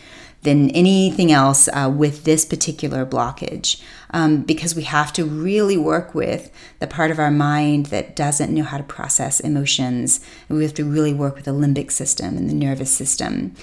than 0.43 0.69
anything 0.71 1.31
else 1.31 1.67
uh, 1.69 1.91
with 1.93 2.23
this 2.23 2.45
particular 2.45 3.05
blockage 3.05 3.81
um, 4.11 4.41
because 4.41 4.75
we 4.75 4.83
have 4.83 5.13
to 5.13 5.25
really 5.25 5.77
work 5.77 6.13
with 6.13 6.51
the 6.79 6.87
part 6.87 7.11
of 7.11 7.19
our 7.19 7.31
mind 7.31 7.87
that 7.87 8.15
doesn't 8.15 8.53
know 8.53 8.63
how 8.63 8.77
to 8.77 8.83
process 8.83 9.39
emotions. 9.39 10.19
And 10.49 10.57
we 10.57 10.63
have 10.63 10.73
to 10.75 10.85
really 10.85 11.13
work 11.13 11.35
with 11.35 11.45
the 11.45 11.51
limbic 11.51 11.91
system 11.91 12.37
and 12.37 12.49
the 12.49 12.53
nervous 12.53 12.91
system. 12.91 13.55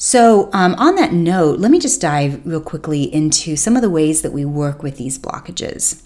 So, 0.00 0.48
um, 0.52 0.74
on 0.76 0.94
that 0.94 1.12
note, 1.12 1.58
let 1.58 1.72
me 1.72 1.80
just 1.80 2.00
dive 2.00 2.46
real 2.46 2.60
quickly 2.60 3.12
into 3.12 3.56
some 3.56 3.74
of 3.74 3.82
the 3.82 3.90
ways 3.90 4.22
that 4.22 4.32
we 4.32 4.44
work 4.44 4.80
with 4.80 4.96
these 4.96 5.18
blockages. 5.18 6.04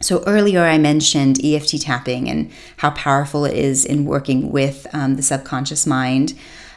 So, 0.00 0.22
earlier 0.28 0.62
I 0.62 0.78
mentioned 0.78 1.44
EFT 1.44 1.82
tapping 1.82 2.30
and 2.30 2.52
how 2.76 2.90
powerful 2.90 3.44
it 3.44 3.56
is 3.56 3.84
in 3.84 4.04
working 4.04 4.52
with 4.52 4.86
um, 4.92 5.16
the 5.16 5.22
subconscious 5.22 5.88
mind. 5.88 6.34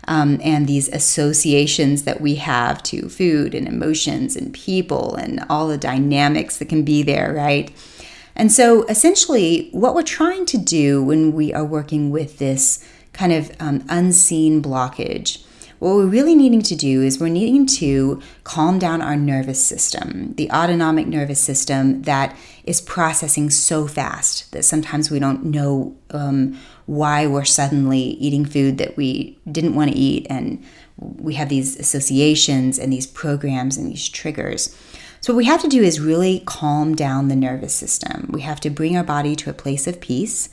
Um, 0.10 0.42
and 0.44 0.66
these 0.66 0.90
associations 0.90 2.04
that 2.04 2.20
we 2.20 2.36
have 2.36 2.82
to 2.84 3.08
food 3.08 3.54
and 3.54 3.68
emotions 3.68 4.36
and 4.36 4.54
people 4.54 5.16
and 5.16 5.40
all 5.50 5.68
the 5.68 5.78
dynamics 5.78 6.58
that 6.58 6.68
can 6.68 6.84
be 6.84 7.04
there, 7.04 7.32
right? 7.32 7.72
And 8.36 8.52
so 8.52 8.84
essentially, 8.88 9.70
what 9.72 9.94
we're 9.94 10.02
trying 10.02 10.48
to 10.48 10.58
do 10.58 11.04
when 11.04 11.32
we 11.32 11.54
are 11.54 11.64
working 11.64 12.10
with 12.10 12.40
this 12.40 12.84
kind 13.14 13.32
of 13.32 13.52
um, 13.60 13.86
unseen 13.88 14.64
blockage 14.64 15.44
what 15.80 15.96
we're 15.96 16.08
really 16.08 16.36
needing 16.36 16.62
to 16.64 16.76
do 16.76 17.02
is 17.02 17.20
we're 17.20 17.30
needing 17.30 17.66
to 17.66 18.22
calm 18.44 18.80
down 18.80 19.02
our 19.02 19.16
nervous 19.16 19.64
system, 19.64 20.34
the 20.36 20.52
autonomic 20.52 21.08
nervous 21.08 21.40
system 21.40 22.02
that 22.04 22.36
is 22.66 22.82
processing 22.82 23.50
so 23.50 23.88
fast 23.88 24.52
that 24.52 24.64
sometimes 24.64 25.10
we 25.10 25.20
don't 25.20 25.46
know 25.46 25.96
um, 26.12 26.60
why 26.90 27.28
we're 27.28 27.46
suddenly 27.46 28.00
eating 28.00 28.44
food 28.44 28.80
that 28.80 28.98
we 28.98 29.38
didn't 29.52 29.76
want 29.76 29.92
to 29.92 29.96
eat. 29.96 30.26
And 30.28 30.64
we 30.98 31.36
have 31.36 31.48
these 31.48 31.80
associations 31.80 32.80
and 32.80 32.92
these 32.92 33.06
programs 33.06 33.78
and 33.78 33.92
these 33.92 34.10
triggers. 34.10 34.76
So, 35.22 35.32
what 35.32 35.38
we 35.38 35.46
have 35.46 35.62
to 35.62 35.68
do 35.68 35.84
is 35.84 36.00
really 36.00 36.42
calm 36.48 36.96
down 36.96 37.28
the 37.28 37.36
nervous 37.36 37.76
system. 37.76 38.28
We 38.34 38.42
have 38.42 38.60
to 38.62 38.72
bring 38.72 38.98
our 38.98 39.04
body 39.04 39.36
to 39.36 39.52
a 39.52 39.54
place 39.54 39.86
of 39.86 40.02
peace 40.02 40.50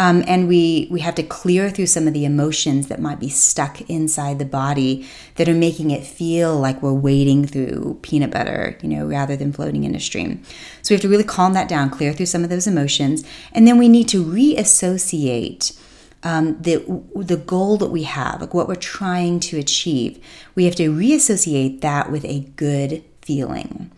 um, 0.00 0.24
and 0.26 0.48
we 0.48 0.88
we 0.90 1.00
have 1.00 1.14
to 1.16 1.22
clear 1.22 1.68
through 1.68 1.84
some 1.84 2.08
of 2.08 2.14
the 2.14 2.24
emotions 2.24 2.88
that 2.88 3.00
might 3.00 3.20
be 3.20 3.28
stuck 3.28 3.82
inside 3.82 4.38
the 4.38 4.46
body 4.46 5.06
that 5.34 5.46
are 5.46 5.54
making 5.54 5.90
it 5.90 6.04
feel 6.04 6.58
like 6.58 6.82
we're 6.82 6.94
wading 6.94 7.46
through 7.46 7.98
peanut 8.00 8.30
butter, 8.30 8.78
you 8.80 8.88
know, 8.88 9.06
rather 9.06 9.36
than 9.36 9.52
floating 9.52 9.84
in 9.84 9.94
a 9.94 10.00
stream. 10.00 10.42
So 10.80 10.92
we 10.92 10.94
have 10.94 11.02
to 11.02 11.08
really 11.10 11.24
calm 11.24 11.52
that 11.52 11.68
down, 11.68 11.90
clear 11.90 12.14
through 12.14 12.26
some 12.26 12.42
of 12.44 12.48
those 12.48 12.66
emotions, 12.66 13.24
and 13.52 13.68
then 13.68 13.76
we 13.76 13.90
need 13.90 14.08
to 14.08 14.24
reassociate. 14.24 15.78
Um, 16.22 16.56
the 16.60 16.78
the 17.14 17.36
goal 17.36 17.76
that 17.76 17.90
we 17.90 18.04
have, 18.04 18.40
like 18.40 18.54
what 18.54 18.68
we're 18.68 18.76
trying 18.76 19.38
to 19.40 19.58
achieve, 19.58 20.18
we 20.54 20.64
have 20.64 20.76
to 20.76 20.88
reassociate 20.88 21.82
that 21.82 22.10
with 22.10 22.24
a 22.24 22.40
good 22.56 23.04
feeling. 23.20 23.90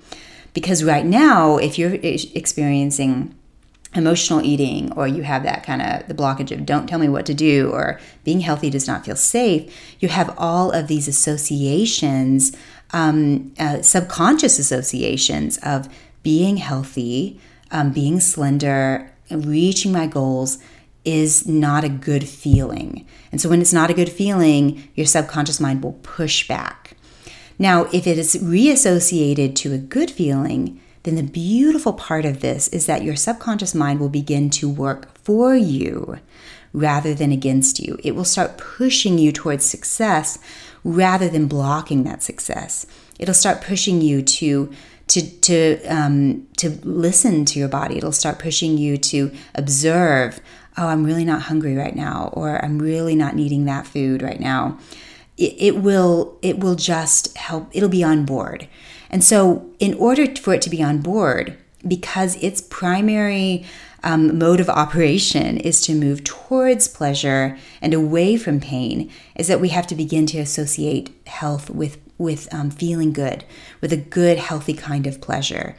Because 0.53 0.83
right 0.83 1.07
now, 1.07 1.59
if 1.59 1.79
you're 1.79 1.95
experiencing 1.95 3.35
emotional 3.95 4.41
eating 4.41 4.91
or 4.93 5.07
you 5.07 5.23
have 5.23 5.43
that 5.43 5.63
kind 5.65 5.83
of 5.83 6.07
the 6.09 6.15
blockage 6.15 6.51
of 6.51 6.65
don't 6.65 6.87
tell 6.87 6.99
me 6.99 7.09
what 7.09 7.27
to 7.27 7.35
do 7.35 7.71
or 7.71 8.01
being 8.25 8.41
healthy 8.41 8.71
does 8.71 8.87
not 8.87 9.05
feel 9.05 9.17
safe 9.17 9.97
you 10.01 10.09
have 10.09 10.35
all 10.39 10.71
of 10.71 10.89
these 10.89 11.07
associations 11.09 12.57
um, 12.95 13.53
uh, 13.59 13.83
subconscious 13.83 14.59
associations 14.59 15.59
of 15.59 15.89
being 16.23 16.57
healthy 16.57 17.39
um, 17.71 17.93
being 17.93 18.19
slender 18.19 19.13
reaching 19.31 19.93
my 19.93 20.07
goals 20.07 20.59
is 21.05 21.47
not 21.47 21.85
a 21.85 21.89
good 21.89 22.29
feeling. 22.29 23.07
And 23.33 23.41
so 23.41 23.49
when 23.49 23.61
it's 23.61 23.73
not 23.73 23.91
a 23.91 23.95
good 23.95 24.11
feeling 24.11 24.89
your 24.95 25.07
subconscious 25.07 25.61
mind 25.61 25.83
will 25.83 25.99
push 26.03 26.47
back. 26.47 26.97
Now 27.59 27.85
if 27.93 28.07
it 28.07 28.19
is 28.19 28.39
reassociated 28.41 29.57
to 29.57 29.73
a 29.73 29.79
good 29.79 30.11
feeling 30.11 30.81
then 31.05 31.17
the 31.17 31.23
beautiful 31.23 31.93
part 31.93 32.25
of 32.25 32.41
this 32.41 32.69
is 32.69 32.87
that 32.87 33.03
your 33.03 33.17
subconscious 33.17 33.75
mind 33.75 33.99
will 34.01 34.09
begin 34.09 34.51
to 34.51 34.69
work 34.69 35.17
for 35.19 35.55
you 35.55 36.19
rather 36.73 37.13
than 37.15 37.33
against 37.33 37.81
you. 37.81 37.99
It 38.03 38.15
will 38.15 38.25
start 38.25 38.59
pushing 38.59 39.19
you 39.19 39.33
towards 39.33 39.65
success 39.65 40.39
rather 40.85 41.29
than 41.29 41.47
blocking 41.47 42.05
that 42.05 42.23
success. 42.23 42.87
It'll 43.19 43.35
start 43.35 43.63
pushing 43.63 44.01
you 44.01 44.23
to 44.23 44.73
to 45.09 45.21
to 45.41 45.85
um, 45.85 46.47
to 46.57 46.71
listen 46.83 47.45
to 47.47 47.59
your 47.59 47.69
body. 47.69 47.99
It'll 47.99 48.13
start 48.13 48.39
pushing 48.39 48.79
you 48.79 48.97
to 48.99 49.33
observe. 49.55 50.41
Oh, 50.77 50.87
I'm 50.87 51.05
really 51.05 51.25
not 51.25 51.43
hungry 51.43 51.77
right 51.77 51.95
now, 51.95 52.31
or 52.33 52.65
I'm 52.65 52.79
really 52.79 53.15
not 53.15 53.37
needing 53.37 53.67
that 53.67 53.87
food 53.87 54.23
right 54.23 54.41
now. 54.41 54.79
It, 55.37 55.55
it 55.59 55.77
will 55.77 56.39
it 56.41 56.61
will 56.61 56.77
just 56.77 57.37
help. 57.37 57.69
It'll 57.73 57.89
be 57.89 58.05
on 58.05 58.25
board. 58.25 58.69
And 59.13 59.23
so, 59.23 59.71
in 59.79 59.95
order 59.95 60.27
for 60.35 60.55
it 60.55 60.63
to 60.63 60.71
be 60.71 60.83
on 60.83 60.99
board, 60.99 61.57
because 61.87 62.37
its 62.37 62.61
primary 62.61 63.65
um, 64.03 64.39
mode 64.39 64.59
of 64.59 64.69
operation 64.69 65.59
is 65.59 65.81
to 65.83 65.95
move 65.95 66.25
towards 66.25 66.89
pleasure 66.89 67.59
and 67.81 67.93
away 67.95 68.37
from 68.37 68.59
pain, 68.59 69.11
is 69.37 69.49
that 69.49 69.61
we 69.61 69.69
have 69.69 69.87
to 69.89 69.95
begin 69.95 70.27
to 70.27 70.39
associate 70.39 71.11
health 71.27 71.71
with 71.71 71.99
with 72.19 72.53
um, 72.55 72.71
feeling 72.71 73.13
good, 73.13 73.45
with 73.81 73.93
a 73.93 73.97
good, 73.97 74.39
healthy 74.39 74.75
kind 74.75 75.09
of 75.09 75.21
pleasure. 75.21 75.75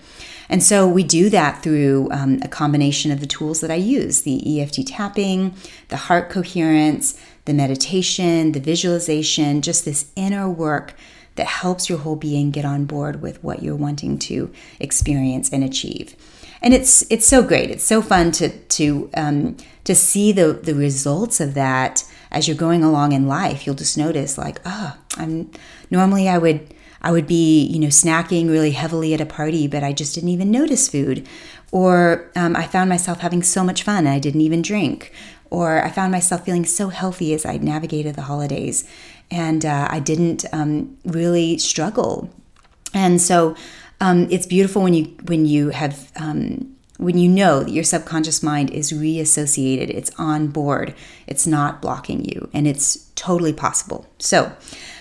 And 0.49 0.61
so 0.61 0.87
we 0.87 1.03
do 1.03 1.29
that 1.29 1.63
through 1.63 2.09
um, 2.11 2.39
a 2.41 2.49
combination 2.49 3.11
of 3.11 3.21
the 3.21 3.27
tools 3.27 3.61
that 3.61 3.71
I 3.71 3.75
use 3.75 4.21
the 4.21 4.61
EFT 4.61 4.85
tapping, 4.87 5.55
the 5.87 5.95
heart 5.95 6.29
coherence, 6.29 7.17
the 7.45 7.53
meditation, 7.53 8.51
the 8.51 8.59
visualization, 8.59 9.61
just 9.61 9.85
this 9.85 10.11
inner 10.17 10.49
work 10.49 10.95
that 11.35 11.47
helps 11.47 11.89
your 11.89 11.99
whole 11.99 12.15
being 12.15 12.51
get 12.51 12.65
on 12.65 12.85
board 12.85 13.21
with 13.21 13.43
what 13.43 13.63
you're 13.63 13.75
wanting 13.75 14.19
to 14.19 14.51
experience 14.79 15.49
and 15.49 15.63
achieve. 15.63 16.15
And 16.61 16.73
it's 16.73 17.05
it's 17.09 17.27
so 17.27 17.43
great. 17.43 17.69
It's 17.69 17.83
so 17.83 18.01
fun 18.01 18.31
to 18.33 18.49
to 18.49 19.09
um, 19.15 19.57
to 19.83 19.93
see 19.95 20.31
the 20.31 20.53
the 20.53 20.75
results 20.75 21.41
of 21.41 21.53
that 21.55 22.05
as 22.31 22.47
you're 22.47 22.57
going 22.57 22.83
along 22.83 23.11
in 23.11 23.27
life. 23.27 23.65
You'll 23.65 23.75
just 23.75 23.97
notice 23.97 24.37
like, 24.37 24.59
oh, 24.65 24.97
I'm 25.17 25.51
normally 25.89 26.29
I 26.29 26.37
would 26.37 26.73
I 27.03 27.11
would 27.11 27.27
be, 27.27 27.65
you 27.65 27.79
know, 27.79 27.87
snacking 27.87 28.49
really 28.49 28.71
heavily 28.71 29.13
at 29.13 29.19
a 29.19 29.25
party, 29.25 29.67
but 29.67 29.83
I 29.83 29.91
just 29.91 30.15
didn't 30.15 30.29
even 30.29 30.51
notice 30.51 30.87
food. 30.87 31.27
Or 31.71 32.31
um, 32.35 32.55
I 32.55 32.65
found 32.65 32.89
myself 32.89 33.19
having 33.19 33.43
so 33.43 33.63
much 33.63 33.83
fun, 33.83 34.05
and 34.05 34.09
I 34.09 34.19
didn't 34.19 34.41
even 34.41 34.61
drink. 34.61 35.11
Or 35.49 35.83
I 35.83 35.89
found 35.89 36.11
myself 36.11 36.45
feeling 36.45 36.65
so 36.65 36.89
healthy 36.89 37.33
as 37.33 37.45
I 37.45 37.57
navigated 37.57 38.15
the 38.15 38.23
holidays 38.23 38.89
and 39.33 39.65
uh, 39.65 39.87
I 39.89 39.99
didn't 39.99 40.45
um, 40.53 40.95
really 41.03 41.57
struggle. 41.57 42.29
And 42.93 43.19
so 43.19 43.55
um, 43.99 44.27
it's 44.29 44.45
beautiful 44.45 44.83
when 44.83 44.93
you 44.93 45.05
when 45.25 45.45
you 45.45 45.69
have 45.69 46.11
um, 46.15 46.75
when 46.97 47.17
you 47.17 47.27
know 47.27 47.63
that 47.63 47.71
your 47.71 47.83
subconscious 47.83 48.43
mind 48.43 48.69
is 48.69 48.93
reassociated, 48.93 49.89
it's 49.89 50.11
on 50.17 50.47
board, 50.47 50.93
it's 51.25 51.47
not 51.47 51.81
blocking 51.81 52.23
you, 52.23 52.49
and 52.53 52.67
it's 52.67 53.09
totally 53.15 53.51
possible. 53.51 54.05
So, 54.19 54.55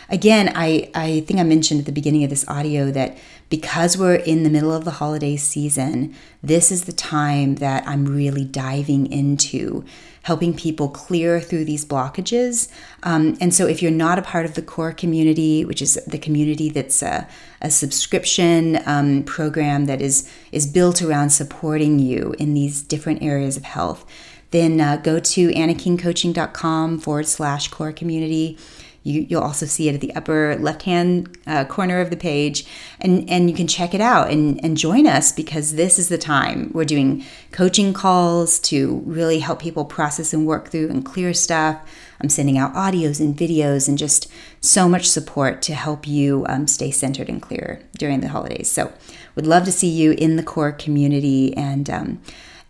again, 0.08 0.52
I, 0.54 0.90
I 0.94 1.20
think 1.20 1.38
I 1.38 1.42
mentioned 1.42 1.80
at 1.80 1.86
the 1.86 1.92
beginning 1.92 2.24
of 2.24 2.30
this 2.30 2.48
audio 2.48 2.90
that 2.90 3.18
because 3.50 3.98
we're 3.98 4.14
in 4.14 4.42
the 4.42 4.50
middle 4.50 4.72
of 4.72 4.84
the 4.84 4.92
holiday 4.92 5.36
season, 5.36 6.14
this 6.42 6.72
is 6.72 6.84
the 6.84 6.92
time 6.92 7.56
that 7.56 7.86
I'm 7.86 8.06
really 8.06 8.44
diving 8.44 9.12
into 9.12 9.84
helping 10.22 10.54
people 10.54 10.88
clear 10.88 11.40
through 11.40 11.64
these 11.64 11.84
blockages. 11.84 12.70
Um, 13.02 13.36
and 13.40 13.54
so, 13.54 13.66
if 13.66 13.82
you're 13.82 13.90
not 13.90 14.18
a 14.18 14.22
part 14.22 14.44
of 14.44 14.54
the 14.54 14.62
core 14.62 14.92
community, 14.92 15.64
which 15.64 15.82
is 15.82 15.94
the 16.06 16.18
community 16.18 16.70
that's 16.70 17.02
a, 17.02 17.28
a 17.60 17.70
subscription 17.70 18.80
um, 18.86 19.22
program 19.24 19.86
that 19.86 20.00
is 20.00 20.30
is 20.52 20.66
built 20.66 21.02
around 21.02 21.30
supporting 21.30 21.98
you 21.98 22.34
in 22.38 22.54
these 22.54 22.82
different 22.82 23.22
areas 23.22 23.56
of 23.56 23.64
health, 23.64 24.04
then 24.50 24.80
uh, 24.80 24.96
go 24.96 25.18
to 25.18 25.48
annakingcoaching.com 25.50 26.98
forward 26.98 27.26
slash 27.26 27.68
core 27.68 27.92
community. 27.92 28.58
You, 29.04 29.26
will 29.36 29.44
also 29.44 29.66
see 29.66 29.88
it 29.88 29.94
at 29.94 30.00
the 30.00 30.14
upper 30.14 30.56
left 30.56 30.82
hand 30.82 31.36
uh, 31.46 31.64
corner 31.64 32.00
of 32.00 32.10
the 32.10 32.16
page, 32.16 32.66
and, 33.00 33.28
and 33.28 33.50
you 33.50 33.56
can 33.56 33.66
check 33.66 33.94
it 33.94 34.00
out 34.00 34.30
and, 34.30 34.62
and 34.64 34.76
join 34.76 35.06
us 35.06 35.32
because 35.32 35.74
this 35.74 35.98
is 35.98 36.08
the 36.08 36.18
time. 36.18 36.70
We're 36.72 36.84
doing 36.84 37.24
coaching 37.50 37.92
calls 37.92 38.58
to 38.60 39.02
really 39.04 39.40
help 39.40 39.60
people 39.60 39.84
process 39.84 40.32
and 40.32 40.46
work 40.46 40.68
through 40.68 40.90
and 40.90 41.04
clear 41.04 41.34
stuff. 41.34 41.80
I'm 42.20 42.28
sending 42.28 42.56
out 42.56 42.74
audios 42.74 43.20
and 43.20 43.36
videos 43.36 43.88
and 43.88 43.98
just 43.98 44.30
so 44.60 44.88
much 44.88 45.08
support 45.08 45.60
to 45.62 45.74
help 45.74 46.06
you 46.06 46.46
um, 46.48 46.68
stay 46.68 46.92
centered 46.92 47.28
and 47.28 47.42
clear 47.42 47.82
during 47.98 48.20
the 48.20 48.28
holidays. 48.28 48.70
So, 48.70 48.92
would 49.34 49.46
love 49.46 49.64
to 49.64 49.72
see 49.72 49.88
you 49.88 50.12
in 50.12 50.36
the 50.36 50.42
core 50.42 50.72
community 50.72 51.56
and. 51.56 51.90
Um, 51.90 52.22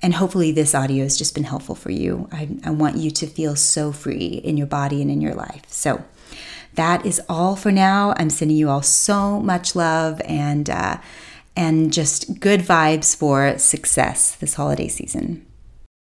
and 0.04 0.14
hopefully, 0.14 0.50
this 0.50 0.74
audio 0.74 1.04
has 1.04 1.16
just 1.16 1.32
been 1.32 1.44
helpful 1.44 1.76
for 1.76 1.92
you. 1.92 2.28
I, 2.32 2.48
I 2.64 2.70
want 2.70 2.96
you 2.96 3.12
to 3.12 3.26
feel 3.28 3.54
so 3.54 3.92
free 3.92 4.40
in 4.42 4.56
your 4.56 4.66
body 4.66 5.00
and 5.00 5.08
in 5.08 5.20
your 5.20 5.34
life. 5.34 5.62
So, 5.68 6.02
that 6.74 7.04
is 7.04 7.20
all 7.28 7.56
for 7.56 7.70
now. 7.70 8.14
I'm 8.16 8.30
sending 8.30 8.56
you 8.56 8.68
all 8.68 8.82
so 8.82 9.40
much 9.40 9.76
love 9.76 10.20
and 10.24 10.68
uh, 10.70 10.98
and 11.54 11.92
just 11.92 12.40
good 12.40 12.60
vibes 12.60 13.14
for 13.14 13.58
success 13.58 14.34
this 14.36 14.54
holiday 14.54 14.88
season. 14.88 15.46